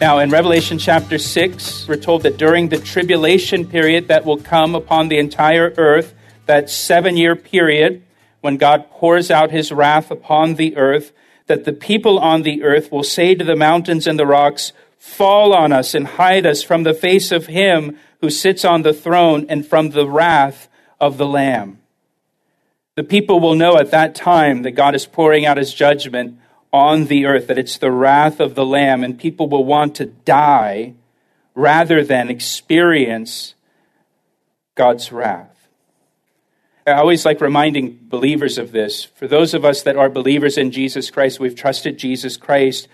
Now, 0.00 0.20
in 0.20 0.30
Revelation 0.30 0.78
chapter 0.78 1.18
6, 1.18 1.88
we're 1.88 1.96
told 1.96 2.22
that 2.22 2.36
during 2.36 2.68
the 2.68 2.78
tribulation 2.78 3.66
period 3.66 4.08
that 4.08 4.24
will 4.24 4.38
come 4.38 4.76
upon 4.76 5.08
the 5.08 5.18
entire 5.18 5.74
earth, 5.76 6.14
that 6.46 6.70
seven 6.70 7.16
year 7.16 7.34
period 7.34 8.02
when 8.40 8.58
God 8.58 8.88
pours 8.90 9.30
out 9.30 9.50
his 9.50 9.72
wrath 9.72 10.10
upon 10.10 10.54
the 10.54 10.76
earth, 10.76 11.12
that 11.46 11.64
the 11.64 11.72
people 11.72 12.18
on 12.18 12.42
the 12.42 12.62
earth 12.62 12.92
will 12.92 13.02
say 13.02 13.34
to 13.34 13.44
the 13.44 13.56
mountains 13.56 14.06
and 14.06 14.18
the 14.18 14.26
rocks, 14.26 14.72
Fall 14.98 15.52
on 15.52 15.72
us 15.72 15.94
and 15.94 16.06
hide 16.06 16.46
us 16.46 16.62
from 16.62 16.82
the 16.82 16.94
face 16.94 17.32
of 17.32 17.46
him 17.46 17.98
who 18.20 18.30
sits 18.30 18.64
on 18.64 18.82
the 18.82 18.92
throne 18.92 19.46
and 19.48 19.66
from 19.66 19.90
the 19.90 20.08
wrath 20.08 20.68
of 21.00 21.18
the 21.18 21.26
Lamb. 21.26 21.78
The 22.98 23.04
people 23.04 23.38
will 23.38 23.54
know 23.54 23.78
at 23.78 23.92
that 23.92 24.16
time 24.16 24.62
that 24.62 24.72
God 24.72 24.96
is 24.96 25.06
pouring 25.06 25.46
out 25.46 25.56
his 25.56 25.72
judgment 25.72 26.36
on 26.72 27.04
the 27.04 27.26
earth, 27.26 27.46
that 27.46 27.56
it's 27.56 27.78
the 27.78 27.92
wrath 27.92 28.40
of 28.40 28.56
the 28.56 28.66
Lamb, 28.66 29.04
and 29.04 29.16
people 29.16 29.48
will 29.48 29.64
want 29.64 29.94
to 29.94 30.06
die 30.06 30.94
rather 31.54 32.02
than 32.02 32.28
experience 32.28 33.54
God's 34.74 35.12
wrath. 35.12 35.68
I 36.88 36.94
always 36.94 37.24
like 37.24 37.40
reminding 37.40 38.00
believers 38.02 38.58
of 38.58 38.72
this. 38.72 39.04
For 39.04 39.28
those 39.28 39.54
of 39.54 39.64
us 39.64 39.82
that 39.82 39.94
are 39.94 40.10
believers 40.10 40.58
in 40.58 40.72
Jesus 40.72 41.08
Christ, 41.08 41.38
we've 41.38 41.54
trusted 41.54 41.98
Jesus 41.98 42.36
Christ, 42.36 42.88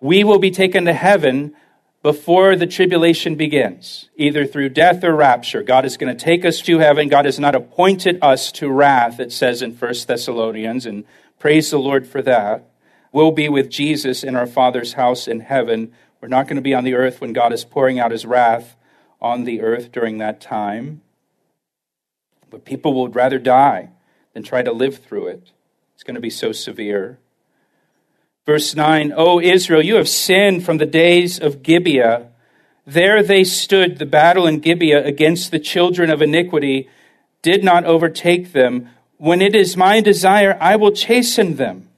we 0.00 0.22
will 0.22 0.38
be 0.38 0.52
taken 0.52 0.84
to 0.84 0.92
heaven 0.92 1.56
before 2.02 2.56
the 2.56 2.66
tribulation 2.66 3.34
begins, 3.34 4.08
either 4.16 4.46
through 4.46 4.70
death 4.70 5.04
or 5.04 5.14
rapture. 5.14 5.62
God 5.62 5.84
is 5.84 5.96
going 5.96 6.16
to 6.16 6.24
take 6.24 6.44
us 6.44 6.60
to 6.62 6.78
heaven. 6.78 7.08
God 7.08 7.26
has 7.26 7.38
not 7.38 7.54
appointed 7.54 8.18
us 8.22 8.50
to 8.52 8.70
wrath, 8.70 9.20
it 9.20 9.32
says 9.32 9.60
in 9.60 9.74
1 9.74 9.94
Thessalonians, 10.06 10.86
and 10.86 11.04
praise 11.38 11.70
the 11.70 11.78
Lord 11.78 12.06
for 12.06 12.22
that. 12.22 12.70
We'll 13.12 13.32
be 13.32 13.48
with 13.48 13.70
Jesus 13.70 14.22
in 14.22 14.34
our 14.34 14.46
Father's 14.46 14.94
house 14.94 15.28
in 15.28 15.40
heaven. 15.40 15.92
We're 16.20 16.28
not 16.28 16.46
going 16.46 16.56
to 16.56 16.62
be 16.62 16.74
on 16.74 16.84
the 16.84 16.94
earth 16.94 17.20
when 17.20 17.32
God 17.32 17.52
is 17.52 17.64
pouring 17.64 17.98
out 17.98 18.12
his 18.12 18.24
wrath 18.24 18.76
on 19.20 19.44
the 19.44 19.60
earth 19.60 19.92
during 19.92 20.18
that 20.18 20.40
time. 20.40 21.02
But 22.48 22.64
people 22.64 22.94
would 23.02 23.14
rather 23.14 23.38
die 23.38 23.90
than 24.32 24.42
try 24.42 24.62
to 24.62 24.72
live 24.72 24.98
through 24.98 25.28
it. 25.28 25.50
It's 25.94 26.04
going 26.04 26.14
to 26.14 26.20
be 26.20 26.30
so 26.30 26.52
severe. 26.52 27.18
Verse 28.46 28.74
9, 28.74 29.12
O 29.16 29.40
Israel, 29.40 29.84
you 29.84 29.96
have 29.96 30.08
sinned 30.08 30.64
from 30.64 30.78
the 30.78 30.86
days 30.86 31.38
of 31.38 31.62
Gibeah. 31.62 32.28
There 32.86 33.22
they 33.22 33.44
stood, 33.44 33.98
the 33.98 34.06
battle 34.06 34.46
in 34.46 34.60
Gibeah 34.60 35.04
against 35.04 35.50
the 35.50 35.58
children 35.58 36.10
of 36.10 36.22
iniquity 36.22 36.88
did 37.42 37.62
not 37.62 37.84
overtake 37.84 38.52
them. 38.52 38.88
When 39.18 39.42
it 39.42 39.54
is 39.54 39.76
my 39.76 40.00
desire, 40.00 40.56
I 40.60 40.76
will 40.76 40.92
chasten 40.92 41.56
them. 41.56 41.88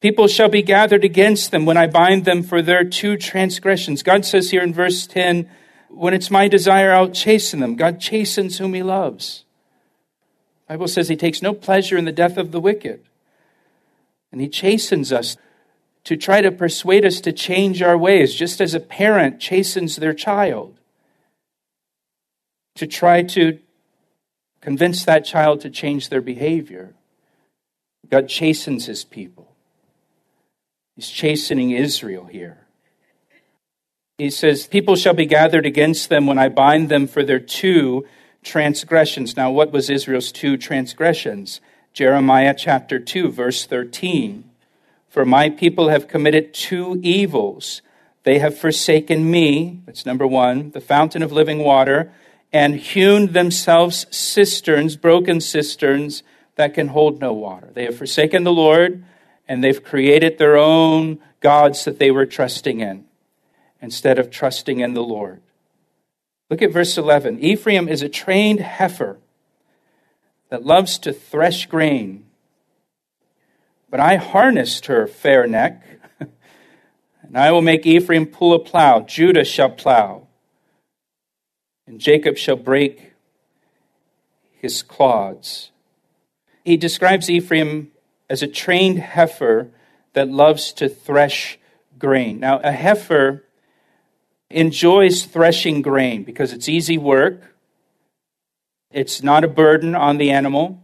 People 0.00 0.28
shall 0.28 0.48
be 0.48 0.62
gathered 0.62 1.04
against 1.04 1.50
them 1.50 1.64
when 1.64 1.76
I 1.76 1.86
bind 1.86 2.24
them 2.24 2.42
for 2.42 2.60
their 2.60 2.84
two 2.84 3.16
transgressions. 3.16 4.02
God 4.02 4.24
says 4.24 4.50
here 4.50 4.62
in 4.62 4.74
verse 4.74 5.06
10, 5.06 5.48
when 5.88 6.12
it's 6.12 6.30
my 6.30 6.46
desire, 6.48 6.92
I'll 6.92 7.08
chasten 7.08 7.60
them. 7.60 7.74
God 7.76 8.00
chastens 8.00 8.58
whom 8.58 8.74
he 8.74 8.82
loves. 8.82 9.44
The 10.66 10.74
Bible 10.74 10.88
says 10.88 11.08
he 11.08 11.16
takes 11.16 11.40
no 11.40 11.54
pleasure 11.54 11.96
in 11.96 12.04
the 12.04 12.12
death 12.12 12.36
of 12.36 12.52
the 12.52 12.60
wicked. 12.60 13.04
And 14.34 14.40
he 14.40 14.48
chastens 14.48 15.12
us 15.12 15.36
to 16.02 16.16
try 16.16 16.40
to 16.40 16.50
persuade 16.50 17.04
us 17.04 17.20
to 17.20 17.32
change 17.32 17.82
our 17.82 17.96
ways, 17.96 18.34
just 18.34 18.60
as 18.60 18.74
a 18.74 18.80
parent 18.80 19.38
chastens 19.38 19.94
their 19.94 20.12
child, 20.12 20.76
to 22.74 22.88
try 22.88 23.22
to 23.22 23.60
convince 24.60 25.04
that 25.04 25.24
child 25.24 25.60
to 25.60 25.70
change 25.70 26.08
their 26.08 26.20
behavior. 26.20 26.94
God 28.10 28.28
chastens 28.28 28.86
his 28.86 29.04
people. 29.04 29.54
He's 30.96 31.10
chastening 31.10 31.70
Israel 31.70 32.24
here. 32.24 32.66
He 34.18 34.30
says, 34.30 34.66
People 34.66 34.96
shall 34.96 35.14
be 35.14 35.26
gathered 35.26 35.64
against 35.64 36.08
them 36.08 36.26
when 36.26 36.40
I 36.40 36.48
bind 36.48 36.88
them 36.88 37.06
for 37.06 37.22
their 37.22 37.38
two 37.38 38.04
transgressions. 38.42 39.36
Now, 39.36 39.52
what 39.52 39.70
was 39.70 39.88
Israel's 39.88 40.32
two 40.32 40.56
transgressions? 40.56 41.60
Jeremiah 41.94 42.56
chapter 42.58 42.98
2, 42.98 43.30
verse 43.30 43.66
13. 43.66 44.50
For 45.08 45.24
my 45.24 45.48
people 45.48 45.90
have 45.90 46.08
committed 46.08 46.52
two 46.52 46.98
evils. 47.04 47.82
They 48.24 48.40
have 48.40 48.58
forsaken 48.58 49.30
me, 49.30 49.80
that's 49.86 50.04
number 50.04 50.26
one, 50.26 50.72
the 50.72 50.80
fountain 50.80 51.22
of 51.22 51.30
living 51.30 51.60
water, 51.60 52.10
and 52.52 52.74
hewn 52.74 53.32
themselves 53.32 54.06
cisterns, 54.10 54.96
broken 54.96 55.40
cisterns 55.40 56.24
that 56.56 56.74
can 56.74 56.88
hold 56.88 57.20
no 57.20 57.32
water. 57.32 57.70
They 57.72 57.84
have 57.84 57.96
forsaken 57.96 58.42
the 58.42 58.52
Lord, 58.52 59.04
and 59.46 59.62
they've 59.62 59.82
created 59.82 60.36
their 60.36 60.56
own 60.56 61.20
gods 61.38 61.84
that 61.84 62.00
they 62.00 62.10
were 62.10 62.26
trusting 62.26 62.80
in 62.80 63.04
instead 63.80 64.18
of 64.18 64.32
trusting 64.32 64.80
in 64.80 64.94
the 64.94 65.02
Lord. 65.02 65.40
Look 66.50 66.60
at 66.60 66.72
verse 66.72 66.98
11. 66.98 67.38
Ephraim 67.38 67.88
is 67.88 68.02
a 68.02 68.08
trained 68.08 68.58
heifer 68.58 69.18
that 70.50 70.64
loves 70.64 70.98
to 70.98 71.12
thresh 71.12 71.66
grain. 71.66 72.24
But 73.90 74.00
I 74.00 74.16
harnessed 74.16 74.86
her 74.86 75.06
fair 75.06 75.46
neck, 75.46 75.82
and 77.22 77.36
I 77.36 77.50
will 77.52 77.62
make 77.62 77.86
Ephraim 77.86 78.26
pull 78.26 78.52
a 78.52 78.58
plow. 78.58 79.00
Judah 79.00 79.44
shall 79.44 79.70
plow, 79.70 80.26
and 81.86 82.00
Jacob 82.00 82.36
shall 82.36 82.56
break 82.56 83.12
his 84.52 84.82
clods. 84.82 85.70
He 86.64 86.76
describes 86.76 87.28
Ephraim 87.28 87.92
as 88.30 88.42
a 88.42 88.48
trained 88.48 88.98
heifer 88.98 89.70
that 90.14 90.30
loves 90.30 90.72
to 90.72 90.88
thresh 90.88 91.58
grain. 91.98 92.40
Now, 92.40 92.58
a 92.60 92.72
heifer 92.72 93.44
enjoys 94.50 95.24
threshing 95.24 95.82
grain 95.82 96.24
because 96.24 96.52
it's 96.52 96.68
easy 96.68 96.96
work, 96.96 97.53
it's 98.94 99.22
not 99.22 99.42
a 99.44 99.48
burden 99.48 99.94
on 99.94 100.18
the 100.18 100.30
animal, 100.30 100.80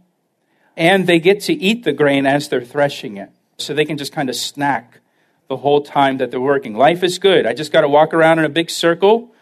and 0.75 1.07
they 1.07 1.19
get 1.19 1.39
to 1.41 1.53
eat 1.53 1.83
the 1.83 1.93
grain 1.93 2.25
as 2.25 2.49
they're 2.49 2.63
threshing 2.63 3.17
it. 3.17 3.31
So 3.57 3.73
they 3.73 3.85
can 3.85 3.97
just 3.97 4.11
kind 4.11 4.29
of 4.29 4.35
snack 4.35 4.99
the 5.47 5.57
whole 5.57 5.81
time 5.81 6.17
that 6.17 6.29
they're 6.29 6.39
working. 6.39 6.75
Life 6.75 7.03
is 7.03 7.19
good. 7.19 7.45
I 7.45 7.53
just 7.53 7.71
got 7.71 7.81
to 7.81 7.89
walk 7.89 8.13
around 8.13 8.39
in 8.39 8.45
a 8.45 8.49
big 8.49 8.69
circle 8.69 9.33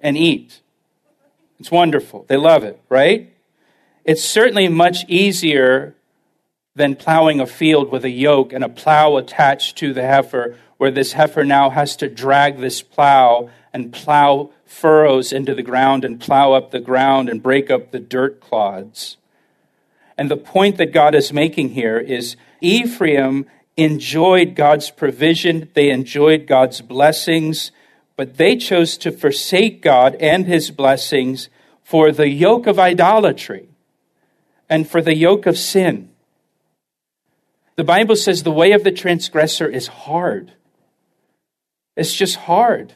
and 0.00 0.16
eat. 0.16 0.60
It's 1.60 1.70
wonderful. 1.70 2.24
They 2.28 2.36
love 2.36 2.64
it, 2.64 2.80
right? 2.88 3.32
It's 4.04 4.24
certainly 4.24 4.68
much 4.68 5.04
easier 5.08 5.94
than 6.74 6.96
plowing 6.96 7.40
a 7.40 7.46
field 7.46 7.90
with 7.90 8.04
a 8.04 8.10
yoke 8.10 8.52
and 8.52 8.64
a 8.64 8.68
plow 8.68 9.16
attached 9.16 9.76
to 9.78 9.92
the 9.92 10.02
heifer 10.02 10.56
where 10.78 10.90
this 10.90 11.12
heifer 11.12 11.44
now 11.44 11.70
has 11.70 11.96
to 11.96 12.08
drag 12.08 12.58
this 12.58 12.82
plow 12.82 13.50
and 13.72 13.92
plow 13.92 14.50
furrows 14.66 15.32
into 15.32 15.54
the 15.54 15.62
ground 15.62 16.04
and 16.04 16.20
plow 16.20 16.52
up 16.52 16.70
the 16.70 16.80
ground 16.80 17.28
and 17.28 17.42
break 17.42 17.70
up 17.70 17.90
the 17.90 18.00
dirt 18.00 18.40
clods. 18.40 19.16
And 20.16 20.30
the 20.30 20.36
point 20.36 20.76
that 20.78 20.92
God 20.92 21.14
is 21.14 21.32
making 21.32 21.70
here 21.70 21.98
is 21.98 22.36
Ephraim 22.60 23.46
enjoyed 23.76 24.54
God's 24.54 24.90
provision, 24.90 25.68
they 25.74 25.90
enjoyed 25.90 26.46
God's 26.46 26.80
blessings, 26.80 27.72
but 28.16 28.36
they 28.36 28.56
chose 28.56 28.96
to 28.98 29.10
forsake 29.10 29.82
God 29.82 30.14
and 30.16 30.46
his 30.46 30.70
blessings 30.70 31.48
for 31.82 32.12
the 32.12 32.28
yoke 32.28 32.66
of 32.66 32.78
idolatry 32.78 33.68
and 34.68 34.88
for 34.88 35.02
the 35.02 35.16
yoke 35.16 35.46
of 35.46 35.58
sin. 35.58 36.10
The 37.76 37.84
Bible 37.84 38.16
says 38.16 38.42
the 38.42 38.52
way 38.52 38.72
of 38.72 38.84
the 38.84 38.92
transgressor 38.92 39.68
is 39.68 39.88
hard. 39.88 40.52
It's 41.96 42.14
just 42.14 42.36
hard. 42.36 42.94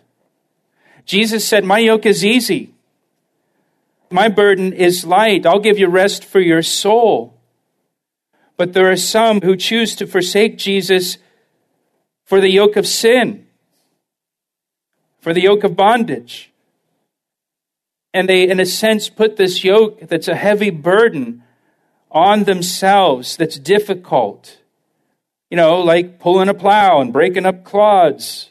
Jesus 1.08 1.48
said, 1.48 1.64
My 1.64 1.78
yoke 1.78 2.04
is 2.04 2.22
easy. 2.22 2.74
My 4.10 4.28
burden 4.28 4.74
is 4.74 5.06
light. 5.06 5.46
I'll 5.46 5.58
give 5.58 5.78
you 5.78 5.88
rest 5.88 6.22
for 6.22 6.38
your 6.38 6.62
soul. 6.62 7.34
But 8.58 8.74
there 8.74 8.90
are 8.90 8.96
some 8.96 9.40
who 9.40 9.56
choose 9.56 9.96
to 9.96 10.06
forsake 10.06 10.58
Jesus 10.58 11.16
for 12.24 12.42
the 12.42 12.50
yoke 12.50 12.76
of 12.76 12.86
sin, 12.86 13.46
for 15.20 15.32
the 15.32 15.40
yoke 15.40 15.64
of 15.64 15.76
bondage. 15.76 16.50
And 18.12 18.28
they, 18.28 18.46
in 18.46 18.60
a 18.60 18.66
sense, 18.66 19.08
put 19.08 19.36
this 19.36 19.64
yoke 19.64 20.08
that's 20.08 20.28
a 20.28 20.34
heavy 20.34 20.70
burden 20.70 21.42
on 22.10 22.44
themselves 22.44 23.34
that's 23.36 23.58
difficult. 23.58 24.58
You 25.50 25.56
know, 25.56 25.80
like 25.80 26.18
pulling 26.18 26.50
a 26.50 26.54
plow 26.54 27.00
and 27.00 27.14
breaking 27.14 27.46
up 27.46 27.64
clods 27.64 28.47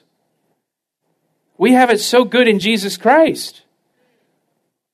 we 1.58 1.74
have 1.74 1.90
it 1.90 2.00
so 2.00 2.24
good 2.24 2.48
in 2.48 2.60
Jesus 2.60 2.98
Christ. 2.98 3.62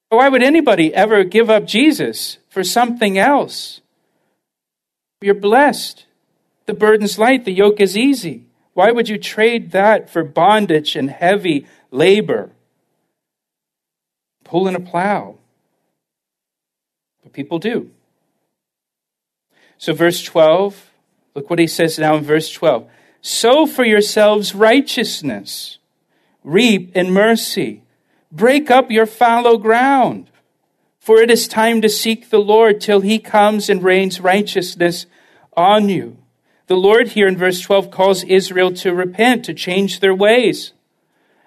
Why 0.09 0.29
would 0.29 0.43
anybody 0.43 0.93
ever 0.93 1.23
give 1.23 1.49
up 1.49 1.65
Jesus 1.65 2.37
for 2.49 2.63
something 2.63 3.17
else? 3.17 3.81
You're 5.21 5.33
blessed. 5.33 6.05
The 6.65 6.73
burden's 6.73 7.17
light, 7.17 7.45
the 7.45 7.51
yoke 7.51 7.79
is 7.79 7.97
easy. 7.97 8.45
Why 8.73 8.91
would 8.91 9.09
you 9.09 9.17
trade 9.17 9.71
that 9.71 10.09
for 10.09 10.23
bondage 10.23 10.95
and 10.95 11.09
heavy 11.09 11.65
labor? 11.91 12.51
Pulling 14.43 14.75
a 14.75 14.79
plow. 14.79 15.35
But 17.23 17.33
people 17.33 17.59
do. 17.59 17.91
So, 19.77 19.93
verse 19.93 20.23
12, 20.23 20.91
look 21.35 21.49
what 21.49 21.59
he 21.59 21.67
says 21.67 21.99
now 21.99 22.15
in 22.15 22.23
verse 22.23 22.51
12. 22.51 22.87
Sow 23.21 23.65
for 23.65 23.83
yourselves 23.83 24.55
righteousness 24.55 25.77
reap 26.43 26.95
in 26.95 27.11
mercy. 27.11 27.83
Break 28.31 28.71
up 28.71 28.91
your 28.91 29.05
fallow 29.05 29.57
ground. 29.57 30.29
For 30.99 31.17
it 31.17 31.29
is 31.29 31.47
time 31.47 31.81
to 31.81 31.89
seek 31.89 32.29
the 32.29 32.39
Lord 32.39 32.79
till 32.79 33.01
he 33.01 33.19
comes 33.19 33.69
and 33.69 33.83
rains 33.83 34.21
righteousness 34.21 35.05
on 35.55 35.89
you. 35.89 36.17
The 36.67 36.77
Lord 36.77 37.09
here 37.09 37.27
in 37.27 37.37
verse 37.37 37.59
12 37.59 37.91
calls 37.91 38.23
Israel 38.23 38.71
to 38.75 38.93
repent, 38.93 39.43
to 39.45 39.53
change 39.53 39.99
their 39.99 40.15
ways. 40.15 40.71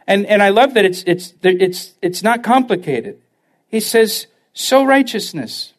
And, 0.07 0.27
and 0.27 0.43
I 0.43 0.51
love 0.51 0.75
that 0.75 0.85
it's, 0.85 1.03
it's, 1.07 1.35
it's, 1.43 1.95
it's 2.03 2.23
not 2.23 2.43
complicated. 2.43 3.21
He 3.67 3.81
says, 3.81 4.27
sow 4.53 4.85
righteousness. 4.85 5.73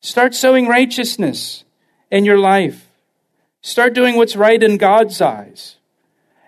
Start 0.00 0.34
sowing 0.34 0.66
righteousness 0.66 1.64
in 2.10 2.24
your 2.24 2.38
life. 2.38 2.88
Start 3.62 3.94
doing 3.94 4.16
what's 4.16 4.36
right 4.36 4.62
in 4.62 4.76
God's 4.76 5.20
eyes. 5.20 5.73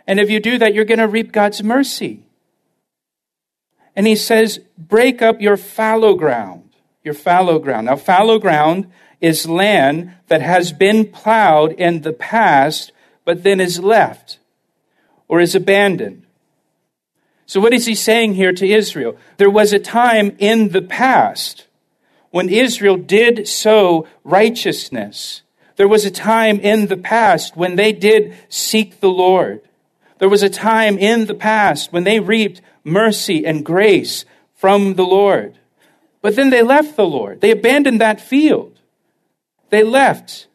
And 0.06 0.20
if 0.20 0.30
you 0.30 0.40
do 0.40 0.58
that, 0.58 0.74
you're 0.74 0.84
going 0.84 0.98
to 0.98 1.08
reap 1.08 1.32
God's 1.32 1.62
mercy. 1.62 2.22
And 3.94 4.06
he 4.06 4.14
says, 4.14 4.60
break 4.76 5.22
up 5.22 5.40
your 5.40 5.56
fallow 5.56 6.14
ground. 6.14 6.70
Your 7.02 7.14
fallow 7.14 7.58
ground. 7.58 7.86
Now, 7.86 7.96
fallow 7.96 8.38
ground 8.38 8.90
is 9.20 9.48
land 9.48 10.14
that 10.28 10.42
has 10.42 10.72
been 10.72 11.06
plowed 11.10 11.72
in 11.72 12.02
the 12.02 12.12
past, 12.12 12.92
but 13.24 13.42
then 13.42 13.60
is 13.60 13.80
left 13.80 14.38
or 15.28 15.40
is 15.40 15.54
abandoned. 15.54 16.24
So, 17.46 17.60
what 17.60 17.72
is 17.72 17.86
he 17.86 17.94
saying 17.94 18.34
here 18.34 18.52
to 18.52 18.68
Israel? 18.68 19.16
There 19.36 19.50
was 19.50 19.72
a 19.72 19.78
time 19.78 20.36
in 20.38 20.70
the 20.70 20.82
past 20.82 21.66
when 22.30 22.48
Israel 22.48 22.96
did 22.96 23.46
sow 23.46 24.06
righteousness. 24.24 25.42
There 25.76 25.88
was 25.88 26.04
a 26.04 26.10
time 26.10 26.58
in 26.58 26.88
the 26.88 26.96
past 26.96 27.56
when 27.56 27.76
they 27.76 27.92
did 27.92 28.34
seek 28.48 29.00
the 29.00 29.10
Lord. 29.10 29.60
There 30.18 30.29
was 30.29 30.42
a 30.42 30.50
time 30.50 30.98
in 30.98 31.26
the 31.26 31.35
past 31.35 31.92
when 31.92 32.05
they 32.05 32.20
reaped 32.20 32.61
mercy 32.85 33.44
and 33.44 33.64
grace 33.64 34.24
from 34.55 34.94
the 34.94 35.05
Lord. 35.05 35.59
But 36.22 36.37
then 36.37 36.50
they 36.50 36.62
left 36.62 36.96
the 36.96 37.07
Lord. 37.07 37.40
They 37.40 37.50
abandoned 37.50 38.00
that 38.00 38.20
field. 38.20 38.81
They 39.70 39.83
left. 39.83 40.46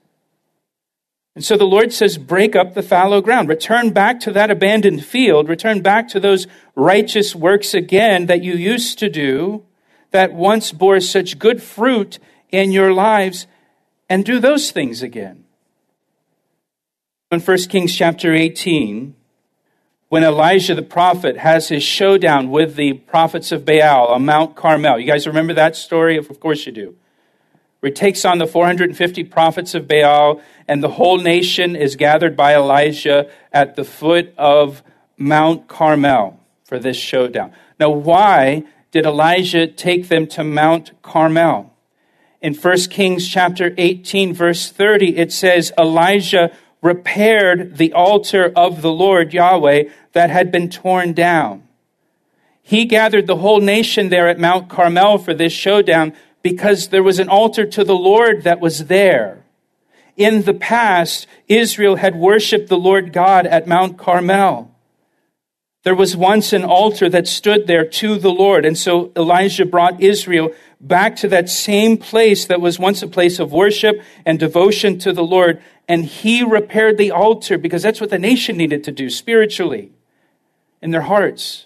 And 1.35 1.45
so 1.45 1.55
the 1.55 1.63
Lord 1.63 1.93
says, 1.93 2.17
break 2.17 2.55
up 2.55 2.73
the 2.73 2.83
fallow 2.83 3.21
ground. 3.21 3.47
Return 3.47 3.91
back 3.91 4.19
to 4.21 4.31
that 4.33 4.51
abandoned 4.51 5.05
field. 5.05 5.47
Return 5.47 5.81
back 5.81 6.07
to 6.09 6.19
those 6.19 6.47
righteous 6.75 7.35
works 7.35 7.73
again 7.73 8.25
that 8.25 8.43
you 8.43 8.53
used 8.53 8.99
to 8.99 9.09
do, 9.09 9.63
that 10.11 10.33
once 10.33 10.71
bore 10.71 10.99
such 10.99 11.39
good 11.39 11.63
fruit 11.63 12.19
in 12.49 12.71
your 12.71 12.91
lives, 12.91 13.47
and 14.09 14.25
do 14.25 14.39
those 14.39 14.71
things 14.71 15.01
again. 15.01 15.45
In 17.31 17.39
1 17.39 17.57
Kings 17.69 17.95
chapter 17.95 18.33
18, 18.33 19.15
when 20.11 20.25
Elijah 20.25 20.75
the 20.75 20.81
prophet 20.81 21.37
has 21.37 21.69
his 21.69 21.81
showdown 21.81 22.51
with 22.51 22.75
the 22.75 22.91
prophets 22.91 23.53
of 23.53 23.63
Baal 23.63 24.07
on 24.07 24.25
Mount 24.25 24.57
Carmel. 24.57 24.99
You 24.99 25.07
guys 25.07 25.25
remember 25.25 25.53
that 25.53 25.73
story? 25.73 26.17
Of 26.17 26.37
course 26.41 26.65
you 26.65 26.73
do. 26.73 26.95
where 27.79 27.91
he 27.91 27.93
takes 27.93 28.25
on 28.25 28.37
the 28.37 28.45
450 28.45 29.23
prophets 29.23 29.73
of 29.73 29.87
Baal, 29.87 30.41
and 30.67 30.83
the 30.83 30.89
whole 30.89 31.17
nation 31.17 31.77
is 31.77 31.95
gathered 31.95 32.35
by 32.35 32.53
Elijah 32.53 33.29
at 33.53 33.77
the 33.77 33.85
foot 33.85 34.33
of 34.37 34.83
Mount 35.15 35.69
Carmel 35.69 36.37
for 36.65 36.77
this 36.77 36.97
showdown. 36.97 37.53
Now, 37.79 37.91
why 37.91 38.65
did 38.91 39.05
Elijah 39.05 39.65
take 39.65 40.09
them 40.09 40.27
to 40.27 40.43
Mount 40.43 40.91
Carmel? 41.01 41.73
In 42.41 42.53
1 42.53 42.77
Kings 42.89 43.25
chapter 43.29 43.73
18 43.77 44.33
verse 44.33 44.69
30 44.69 45.15
it 45.15 45.31
says 45.31 45.71
Elijah 45.77 46.51
repaired 46.81 47.77
the 47.77 47.93
altar 47.93 48.51
of 48.55 48.81
the 48.81 48.91
Lord 48.91 49.33
Yahweh 49.33 49.83
that 50.13 50.29
had 50.29 50.51
been 50.51 50.69
torn 50.69 51.13
down. 51.13 51.67
He 52.63 52.85
gathered 52.85 53.27
the 53.27 53.37
whole 53.37 53.59
nation 53.59 54.09
there 54.09 54.27
at 54.27 54.39
Mount 54.39 54.69
Carmel 54.69 55.17
for 55.17 55.33
this 55.33 55.53
showdown 55.53 56.13
because 56.41 56.87
there 56.87 57.03
was 57.03 57.19
an 57.19 57.29
altar 57.29 57.65
to 57.65 57.83
the 57.83 57.95
Lord 57.95 58.43
that 58.43 58.59
was 58.59 58.85
there. 58.85 59.43
In 60.17 60.43
the 60.43 60.53
past, 60.53 61.27
Israel 61.47 61.97
had 61.97 62.15
worshiped 62.15 62.69
the 62.69 62.77
Lord 62.77 63.13
God 63.13 63.45
at 63.45 63.67
Mount 63.67 63.97
Carmel. 63.97 64.70
There 65.83 65.95
was 65.95 66.15
once 66.15 66.53
an 66.53 66.63
altar 66.63 67.09
that 67.09 67.27
stood 67.27 67.65
there 67.65 67.85
to 67.85 68.17
the 68.17 68.31
Lord. 68.31 68.65
And 68.65 68.77
so 68.77 69.11
Elijah 69.15 69.65
brought 69.65 70.01
Israel 70.01 70.53
back 70.79 71.15
to 71.17 71.27
that 71.29 71.49
same 71.49 71.97
place 71.97 72.45
that 72.45 72.61
was 72.61 72.77
once 72.77 73.01
a 73.01 73.07
place 73.07 73.39
of 73.39 73.51
worship 73.51 74.01
and 74.25 74.39
devotion 74.39 74.99
to 74.99 75.11
the 75.11 75.23
Lord. 75.23 75.61
And 75.87 76.05
he 76.05 76.43
repaired 76.43 76.97
the 76.97 77.11
altar 77.11 77.57
because 77.57 77.81
that's 77.81 77.99
what 77.99 78.11
the 78.11 78.19
nation 78.19 78.57
needed 78.57 78.83
to 78.83 78.91
do 78.91 79.09
spiritually 79.09 79.91
in 80.81 80.91
their 80.91 81.01
hearts. 81.01 81.65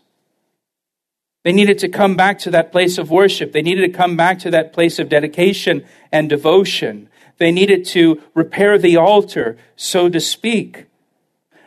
They 1.44 1.52
needed 1.52 1.78
to 1.80 1.90
come 1.90 2.16
back 2.16 2.40
to 2.40 2.52
that 2.52 2.72
place 2.72 2.98
of 2.98 3.12
worship. 3.12 3.52
They 3.52 3.62
needed 3.62 3.92
to 3.92 3.98
come 3.98 4.16
back 4.16 4.40
to 4.40 4.52
that 4.52 4.74
place 4.74 4.98
of 4.98 5.10
dedication 5.10 5.86
and 6.12 6.30
devotion. 6.30 7.10
They 7.38 7.52
needed 7.52 7.86
to 7.88 8.22
repair 8.34 8.78
the 8.78 8.98
altar, 8.98 9.58
so 9.76 10.10
to 10.10 10.20
speak. 10.20 10.86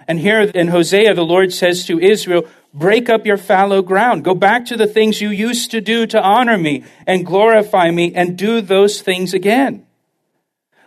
And 0.08 0.18
here 0.18 0.40
in 0.40 0.68
Hosea, 0.68 1.14
the 1.14 1.24
Lord 1.24 1.52
says 1.52 1.84
to 1.86 2.00
Israel, 2.00 2.48
break 2.74 3.08
up 3.08 3.26
your 3.26 3.36
fallow 3.36 3.82
ground. 3.82 4.24
Go 4.24 4.34
back 4.34 4.64
to 4.66 4.76
the 4.76 4.86
things 4.86 5.20
you 5.20 5.28
used 5.28 5.70
to 5.70 5.80
do 5.80 6.06
to 6.06 6.20
honor 6.20 6.58
me 6.58 6.84
and 7.06 7.26
glorify 7.26 7.90
me 7.90 8.14
and 8.14 8.36
do 8.36 8.60
those 8.60 9.02
things 9.02 9.34
again. 9.34 9.86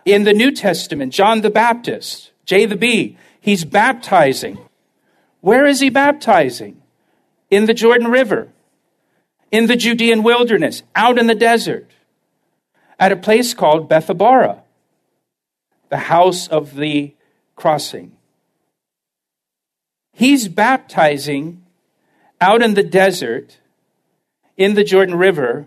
In 0.04 0.24
the 0.24 0.34
New 0.34 0.50
Testament, 0.50 1.14
John 1.14 1.40
the 1.40 1.50
Baptist, 1.50 2.32
J 2.44 2.66
the 2.66 2.76
B, 2.76 3.16
he's 3.40 3.64
baptizing. 3.64 4.58
Where 5.40 5.64
is 5.64 5.80
he 5.80 5.88
baptizing? 5.88 6.82
In 7.48 7.66
the 7.66 7.74
Jordan 7.74 8.08
River 8.08 8.48
in 9.52 9.66
the 9.66 9.76
Judean 9.76 10.22
wilderness, 10.22 10.82
out 10.96 11.18
in 11.18 11.26
the 11.26 11.34
desert, 11.34 11.88
at 12.98 13.12
a 13.12 13.16
place 13.16 13.52
called 13.52 13.88
Bethabara, 13.88 14.62
the 15.90 15.98
house 15.98 16.48
of 16.48 16.74
the 16.74 17.14
crossing. 17.54 18.16
He's 20.22 20.46
baptizing 20.46 21.64
out 22.40 22.62
in 22.62 22.74
the 22.74 22.84
desert, 22.84 23.58
in 24.56 24.74
the 24.74 24.84
Jordan 24.84 25.16
River, 25.16 25.66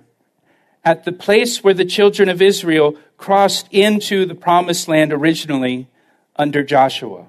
at 0.82 1.04
the 1.04 1.12
place 1.12 1.62
where 1.62 1.74
the 1.74 1.84
children 1.84 2.30
of 2.30 2.42
Israel 2.42 2.96
crossed 3.18 3.68
into 3.70 4.26
the 4.26 4.34
promised 4.34 4.88
land 4.88 5.12
originally 5.12 5.90
under 6.38 6.64
Joshua. 6.64 7.26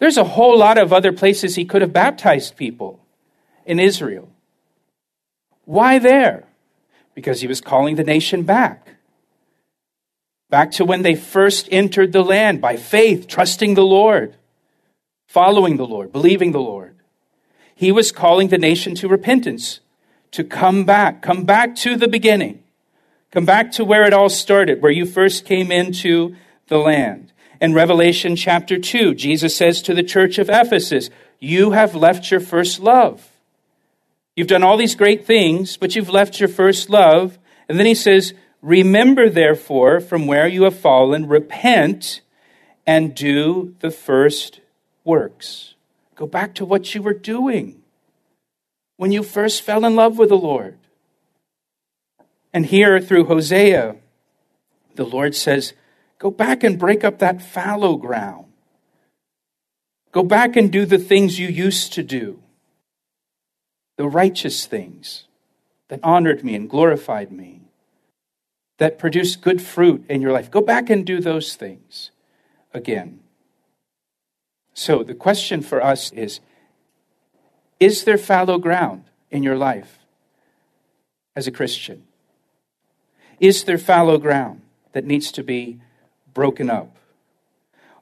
There's 0.00 0.16
a 0.16 0.24
whole 0.24 0.58
lot 0.58 0.78
of 0.78 0.92
other 0.92 1.12
places 1.12 1.54
he 1.54 1.64
could 1.64 1.80
have 1.80 1.92
baptized 1.92 2.56
people 2.56 2.98
in 3.64 3.78
Israel. 3.78 4.28
Why 5.64 6.00
there? 6.00 6.42
Because 7.14 7.40
he 7.40 7.46
was 7.46 7.60
calling 7.60 7.94
the 7.94 8.02
nation 8.02 8.42
back. 8.42 8.96
Back 10.50 10.72
to 10.72 10.84
when 10.84 11.02
they 11.02 11.14
first 11.14 11.68
entered 11.70 12.12
the 12.12 12.24
land 12.24 12.60
by 12.60 12.74
faith, 12.74 13.28
trusting 13.28 13.74
the 13.74 13.86
Lord, 13.86 14.34
following 15.34 15.78
the 15.78 15.84
Lord, 15.84 16.12
believing 16.12 16.52
the 16.52 16.60
Lord. 16.60 16.94
He 17.74 17.90
was 17.90 18.12
calling 18.12 18.50
the 18.50 18.56
nation 18.56 18.94
to 18.94 19.08
repentance, 19.08 19.80
to 20.30 20.44
come 20.44 20.84
back, 20.84 21.22
come 21.22 21.42
back 21.42 21.74
to 21.78 21.96
the 21.96 22.06
beginning, 22.06 22.62
come 23.32 23.44
back 23.44 23.72
to 23.72 23.84
where 23.84 24.04
it 24.04 24.12
all 24.12 24.28
started, 24.28 24.80
where 24.80 24.92
you 24.92 25.04
first 25.04 25.44
came 25.44 25.72
into 25.72 26.36
the 26.68 26.78
land. 26.78 27.32
In 27.60 27.74
Revelation 27.74 28.36
chapter 28.36 28.78
2, 28.78 29.16
Jesus 29.16 29.56
says 29.56 29.82
to 29.82 29.92
the 29.92 30.04
church 30.04 30.38
of 30.38 30.48
Ephesus, 30.48 31.10
You 31.40 31.72
have 31.72 31.96
left 31.96 32.30
your 32.30 32.38
first 32.38 32.78
love. 32.78 33.28
You've 34.36 34.46
done 34.46 34.62
all 34.62 34.76
these 34.76 34.94
great 34.94 35.26
things, 35.26 35.76
but 35.76 35.96
you've 35.96 36.10
left 36.10 36.38
your 36.38 36.48
first 36.48 36.88
love. 36.88 37.40
And 37.68 37.76
then 37.76 37.86
he 37.86 37.96
says, 37.96 38.34
Remember, 38.62 39.28
therefore, 39.28 39.98
from 39.98 40.28
where 40.28 40.46
you 40.46 40.62
have 40.62 40.78
fallen, 40.78 41.26
repent 41.26 42.20
and 42.86 43.16
do 43.16 43.74
the 43.80 43.90
first 43.90 44.60
works. 45.04 45.74
Go 46.14 46.26
back 46.26 46.54
to 46.54 46.64
what 46.64 46.94
you 46.94 47.02
were 47.02 47.14
doing 47.14 47.82
when 48.96 49.12
you 49.12 49.22
first 49.22 49.62
fell 49.62 49.84
in 49.84 49.96
love 49.96 50.18
with 50.18 50.28
the 50.28 50.36
Lord. 50.36 50.78
And 52.52 52.66
here, 52.66 53.00
through 53.00 53.24
Hosea, 53.24 53.96
the 54.94 55.04
Lord 55.04 55.34
says, 55.34 55.72
Go 56.18 56.30
back 56.30 56.62
and 56.62 56.78
break 56.78 57.04
up 57.04 57.18
that 57.18 57.42
fallow 57.42 57.96
ground. 57.96 58.46
Go 60.12 60.22
back 60.22 60.54
and 60.54 60.70
do 60.70 60.86
the 60.86 60.98
things 60.98 61.38
you 61.38 61.48
used 61.48 61.92
to 61.94 62.02
do 62.02 62.40
the 63.96 64.08
righteous 64.08 64.66
things 64.66 65.24
that 65.88 66.00
honored 66.02 66.44
me 66.44 66.54
and 66.54 66.68
glorified 66.68 67.30
me, 67.30 67.60
that 68.78 68.98
produced 68.98 69.40
good 69.40 69.62
fruit 69.62 70.04
in 70.08 70.20
your 70.20 70.32
life. 70.32 70.50
Go 70.50 70.60
back 70.60 70.90
and 70.90 71.06
do 71.06 71.20
those 71.20 71.54
things 71.54 72.10
again. 72.72 73.20
So 74.74 75.02
the 75.02 75.14
question 75.14 75.62
for 75.62 75.82
us 75.82 76.12
is 76.12 76.40
Is 77.80 78.04
there 78.04 78.18
fallow 78.18 78.58
ground 78.58 79.04
in 79.30 79.42
your 79.42 79.56
life 79.56 80.00
as 81.34 81.46
a 81.46 81.52
Christian? 81.52 82.04
Is 83.40 83.64
there 83.64 83.78
fallow 83.78 84.18
ground 84.18 84.62
that 84.92 85.04
needs 85.04 85.32
to 85.32 85.42
be 85.42 85.80
broken 86.32 86.70
up? 86.70 86.96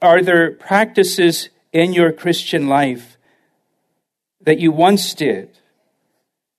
Are 0.01 0.21
there 0.21 0.51
practices 0.51 1.49
in 1.71 1.93
your 1.93 2.11
Christian 2.11 2.67
life 2.67 3.17
that 4.41 4.59
you 4.59 4.71
once 4.71 5.13
did 5.13 5.57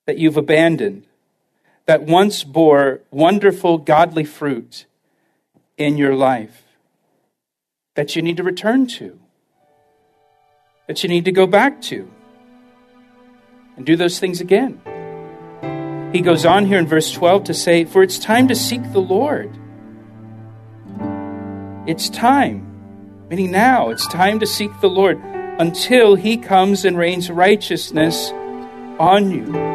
that 0.07 0.18
you've 0.18 0.37
abandoned 0.37 1.05
that 1.87 2.03
once 2.03 2.44
bore 2.44 3.00
wonderful 3.11 3.79
godly 3.79 4.24
fruit 4.24 4.87
in 5.77 5.96
your 5.96 6.14
life 6.14 6.62
that 7.94 8.16
you 8.16 8.22
need 8.22 8.37
to 8.37 8.42
return 8.42 8.87
to, 8.87 9.18
that 10.87 11.03
you 11.03 11.09
need 11.09 11.25
to 11.25 11.33
go 11.33 11.47
back 11.47 11.81
to, 11.83 12.11
and 13.77 13.87
do 13.87 13.97
those 13.97 14.18
things 14.18 14.40
again. 14.40 14.81
He 16.12 16.20
goes 16.20 16.47
on 16.47 16.66
here 16.66 16.79
in 16.79 16.87
verse 16.87 17.11
12 17.11 17.44
to 17.44 17.55
say, 17.55 17.85
For 17.85 18.03
it's 18.03 18.18
time 18.18 18.49
to 18.49 18.55
seek 18.55 18.92
the 18.92 19.01
Lord. 19.01 19.51
It's 21.87 22.09
time, 22.09 23.27
meaning 23.29 23.51
now, 23.51 23.90
it's 23.90 24.07
time 24.07 24.38
to 24.40 24.47
seek 24.47 24.70
the 24.81 24.88
Lord 24.88 25.18
until 25.59 26.14
he 26.14 26.37
comes 26.37 26.85
and 26.85 26.97
rains 26.97 27.31
righteousness 27.31 28.31
on 28.99 29.31
you. 29.31 29.75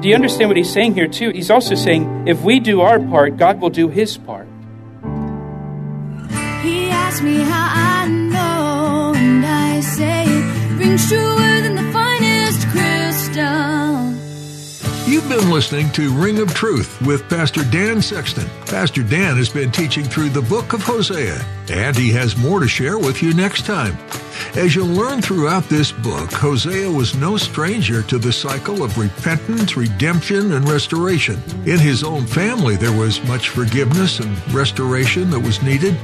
Do 0.00 0.08
you 0.08 0.14
understand 0.14 0.50
what 0.50 0.56
he's 0.56 0.72
saying 0.72 0.94
here, 0.94 1.08
too? 1.08 1.30
He's 1.30 1.50
also 1.50 1.74
saying 1.74 2.26
if 2.26 2.42
we 2.42 2.58
do 2.60 2.80
our 2.80 2.98
part, 2.98 3.36
God 3.36 3.60
will 3.60 3.70
do 3.70 3.88
his 3.88 4.16
part. 4.18 4.48
He 6.62 6.90
asked 6.90 7.22
me 7.22 7.36
how 7.36 7.68
I 7.70 7.91
been 15.38 15.50
listening 15.50 15.90
to 15.92 16.12
Ring 16.12 16.40
of 16.40 16.52
Truth 16.52 17.00
with 17.00 17.26
Pastor 17.30 17.64
Dan 17.64 18.02
Sexton. 18.02 18.46
Pastor 18.66 19.02
Dan 19.02 19.38
has 19.38 19.48
been 19.48 19.70
teaching 19.70 20.04
through 20.04 20.28
the 20.28 20.42
book 20.42 20.74
of 20.74 20.82
Hosea, 20.82 21.42
and 21.70 21.96
he 21.96 22.10
has 22.10 22.36
more 22.36 22.60
to 22.60 22.68
share 22.68 22.98
with 22.98 23.22
you 23.22 23.32
next 23.32 23.64
time. 23.64 23.96
As 24.56 24.74
you'll 24.74 24.88
learn 24.88 25.22
throughout 25.22 25.64
this 25.70 25.90
book, 25.90 26.30
Hosea 26.32 26.90
was 26.90 27.14
no 27.14 27.38
stranger 27.38 28.02
to 28.02 28.18
the 28.18 28.32
cycle 28.32 28.82
of 28.82 28.98
repentance, 28.98 29.74
redemption, 29.74 30.52
and 30.52 30.68
restoration. 30.68 31.40
In 31.64 31.78
his 31.78 32.04
own 32.04 32.26
family, 32.26 32.76
there 32.76 32.92
was 32.92 33.24
much 33.24 33.48
forgiveness 33.48 34.20
and 34.20 34.36
restoration 34.54 35.30
that 35.30 35.40
was 35.40 35.62
needed. 35.62 35.96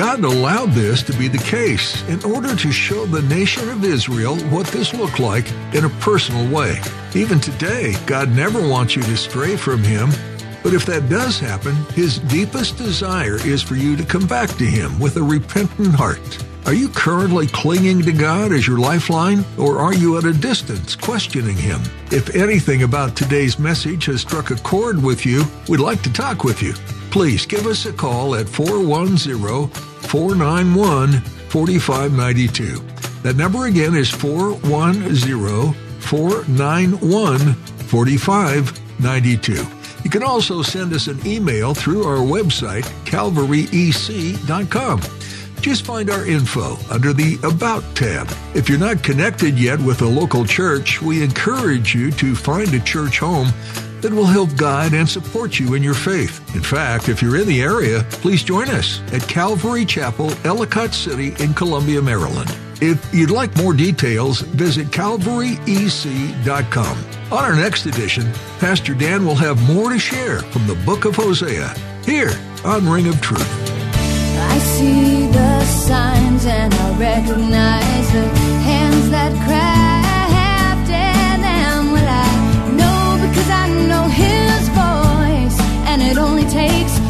God 0.00 0.24
allowed 0.24 0.70
this 0.70 1.02
to 1.02 1.12
be 1.12 1.28
the 1.28 1.36
case 1.36 2.02
in 2.08 2.24
order 2.24 2.56
to 2.56 2.72
show 2.72 3.04
the 3.04 3.20
nation 3.20 3.68
of 3.68 3.84
Israel 3.84 4.34
what 4.44 4.66
this 4.68 4.94
looked 4.94 5.20
like 5.20 5.46
in 5.74 5.84
a 5.84 5.90
personal 6.00 6.50
way. 6.50 6.80
Even 7.14 7.38
today, 7.38 7.94
God 8.06 8.30
never 8.30 8.66
wants 8.66 8.96
you 8.96 9.02
to 9.02 9.14
stray 9.18 9.58
from 9.58 9.82
Him, 9.82 10.08
but 10.62 10.72
if 10.72 10.86
that 10.86 11.10
does 11.10 11.38
happen, 11.38 11.74
His 11.92 12.18
deepest 12.18 12.78
desire 12.78 13.34
is 13.46 13.62
for 13.62 13.74
you 13.74 13.94
to 13.94 14.02
come 14.02 14.26
back 14.26 14.48
to 14.56 14.64
Him 14.64 14.98
with 14.98 15.18
a 15.18 15.22
repentant 15.22 15.94
heart. 15.94 16.46
Are 16.64 16.72
you 16.72 16.88
currently 16.88 17.46
clinging 17.48 18.00
to 18.00 18.12
God 18.12 18.52
as 18.52 18.66
your 18.66 18.78
lifeline, 18.78 19.44
or 19.58 19.80
are 19.80 19.92
you 19.92 20.16
at 20.16 20.24
a 20.24 20.32
distance 20.32 20.96
questioning 20.96 21.56
Him? 21.56 21.82
If 22.10 22.34
anything 22.34 22.84
about 22.84 23.16
today's 23.16 23.58
message 23.58 24.06
has 24.06 24.22
struck 24.22 24.50
a 24.50 24.56
chord 24.56 25.02
with 25.02 25.26
you, 25.26 25.44
we'd 25.68 25.80
like 25.80 26.00
to 26.04 26.12
talk 26.14 26.42
with 26.42 26.62
you. 26.62 26.72
Please 27.10 27.44
give 27.44 27.66
us 27.66 27.86
a 27.86 27.92
call 27.92 28.36
at 28.36 28.48
410 28.48 29.68
491 30.08 31.20
4592. 31.20 32.78
That 33.22 33.36
number 33.36 33.66
again 33.66 33.96
is 33.96 34.10
410 34.10 35.74
491 36.00 37.54
4592. 37.54 39.66
You 40.04 40.10
can 40.10 40.22
also 40.22 40.62
send 40.62 40.92
us 40.92 41.08
an 41.08 41.18
email 41.26 41.74
through 41.74 42.04
our 42.04 42.18
website, 42.18 42.84
calvaryec.com. 43.04 45.00
Just 45.60 45.84
find 45.84 46.08
our 46.08 46.24
info 46.24 46.78
under 46.90 47.12
the 47.12 47.38
About 47.42 47.82
tab. 47.94 48.28
If 48.54 48.68
you're 48.68 48.78
not 48.78 49.02
connected 49.02 49.58
yet 49.58 49.80
with 49.80 50.00
a 50.00 50.06
local 50.06 50.46
church, 50.46 51.02
we 51.02 51.22
encourage 51.22 51.94
you 51.94 52.10
to 52.12 52.34
find 52.34 52.72
a 52.72 52.80
church 52.80 53.18
home 53.18 53.48
that 54.02 54.12
will 54.12 54.26
help 54.26 54.54
guide 54.56 54.94
and 54.94 55.08
support 55.08 55.58
you 55.58 55.74
in 55.74 55.82
your 55.82 55.94
faith. 55.94 56.54
In 56.54 56.62
fact, 56.62 57.08
if 57.08 57.22
you're 57.22 57.36
in 57.36 57.48
the 57.48 57.62
area, 57.62 58.04
please 58.10 58.42
join 58.42 58.68
us 58.68 59.00
at 59.12 59.26
Calvary 59.28 59.84
Chapel, 59.84 60.32
Ellicott 60.44 60.94
City 60.94 61.34
in 61.42 61.54
Columbia, 61.54 62.02
Maryland. 62.02 62.56
If 62.80 63.14
you'd 63.14 63.30
like 63.30 63.54
more 63.56 63.74
details, 63.74 64.40
visit 64.40 64.88
calvaryec.com. 64.88 67.04
On 67.32 67.44
our 67.44 67.54
next 67.54 67.86
edition, 67.86 68.32
Pastor 68.58 68.94
Dan 68.94 69.26
will 69.26 69.34
have 69.34 69.60
more 69.68 69.90
to 69.90 69.98
share 69.98 70.40
from 70.40 70.66
the 70.66 70.74
book 70.86 71.04
of 71.04 71.14
Hosea 71.14 71.74
here 72.04 72.32
on 72.64 72.88
Ring 72.88 73.06
of 73.06 73.20
Truth. 73.20 73.46
I 74.40 74.58
see 74.58 75.26
the 75.26 75.64
signs 75.64 76.46
and 76.46 76.72
I 76.72 76.98
recognize 76.98 78.12
the 78.12 78.26
hands 78.64 79.10
that 79.10 79.32
it 86.72 87.09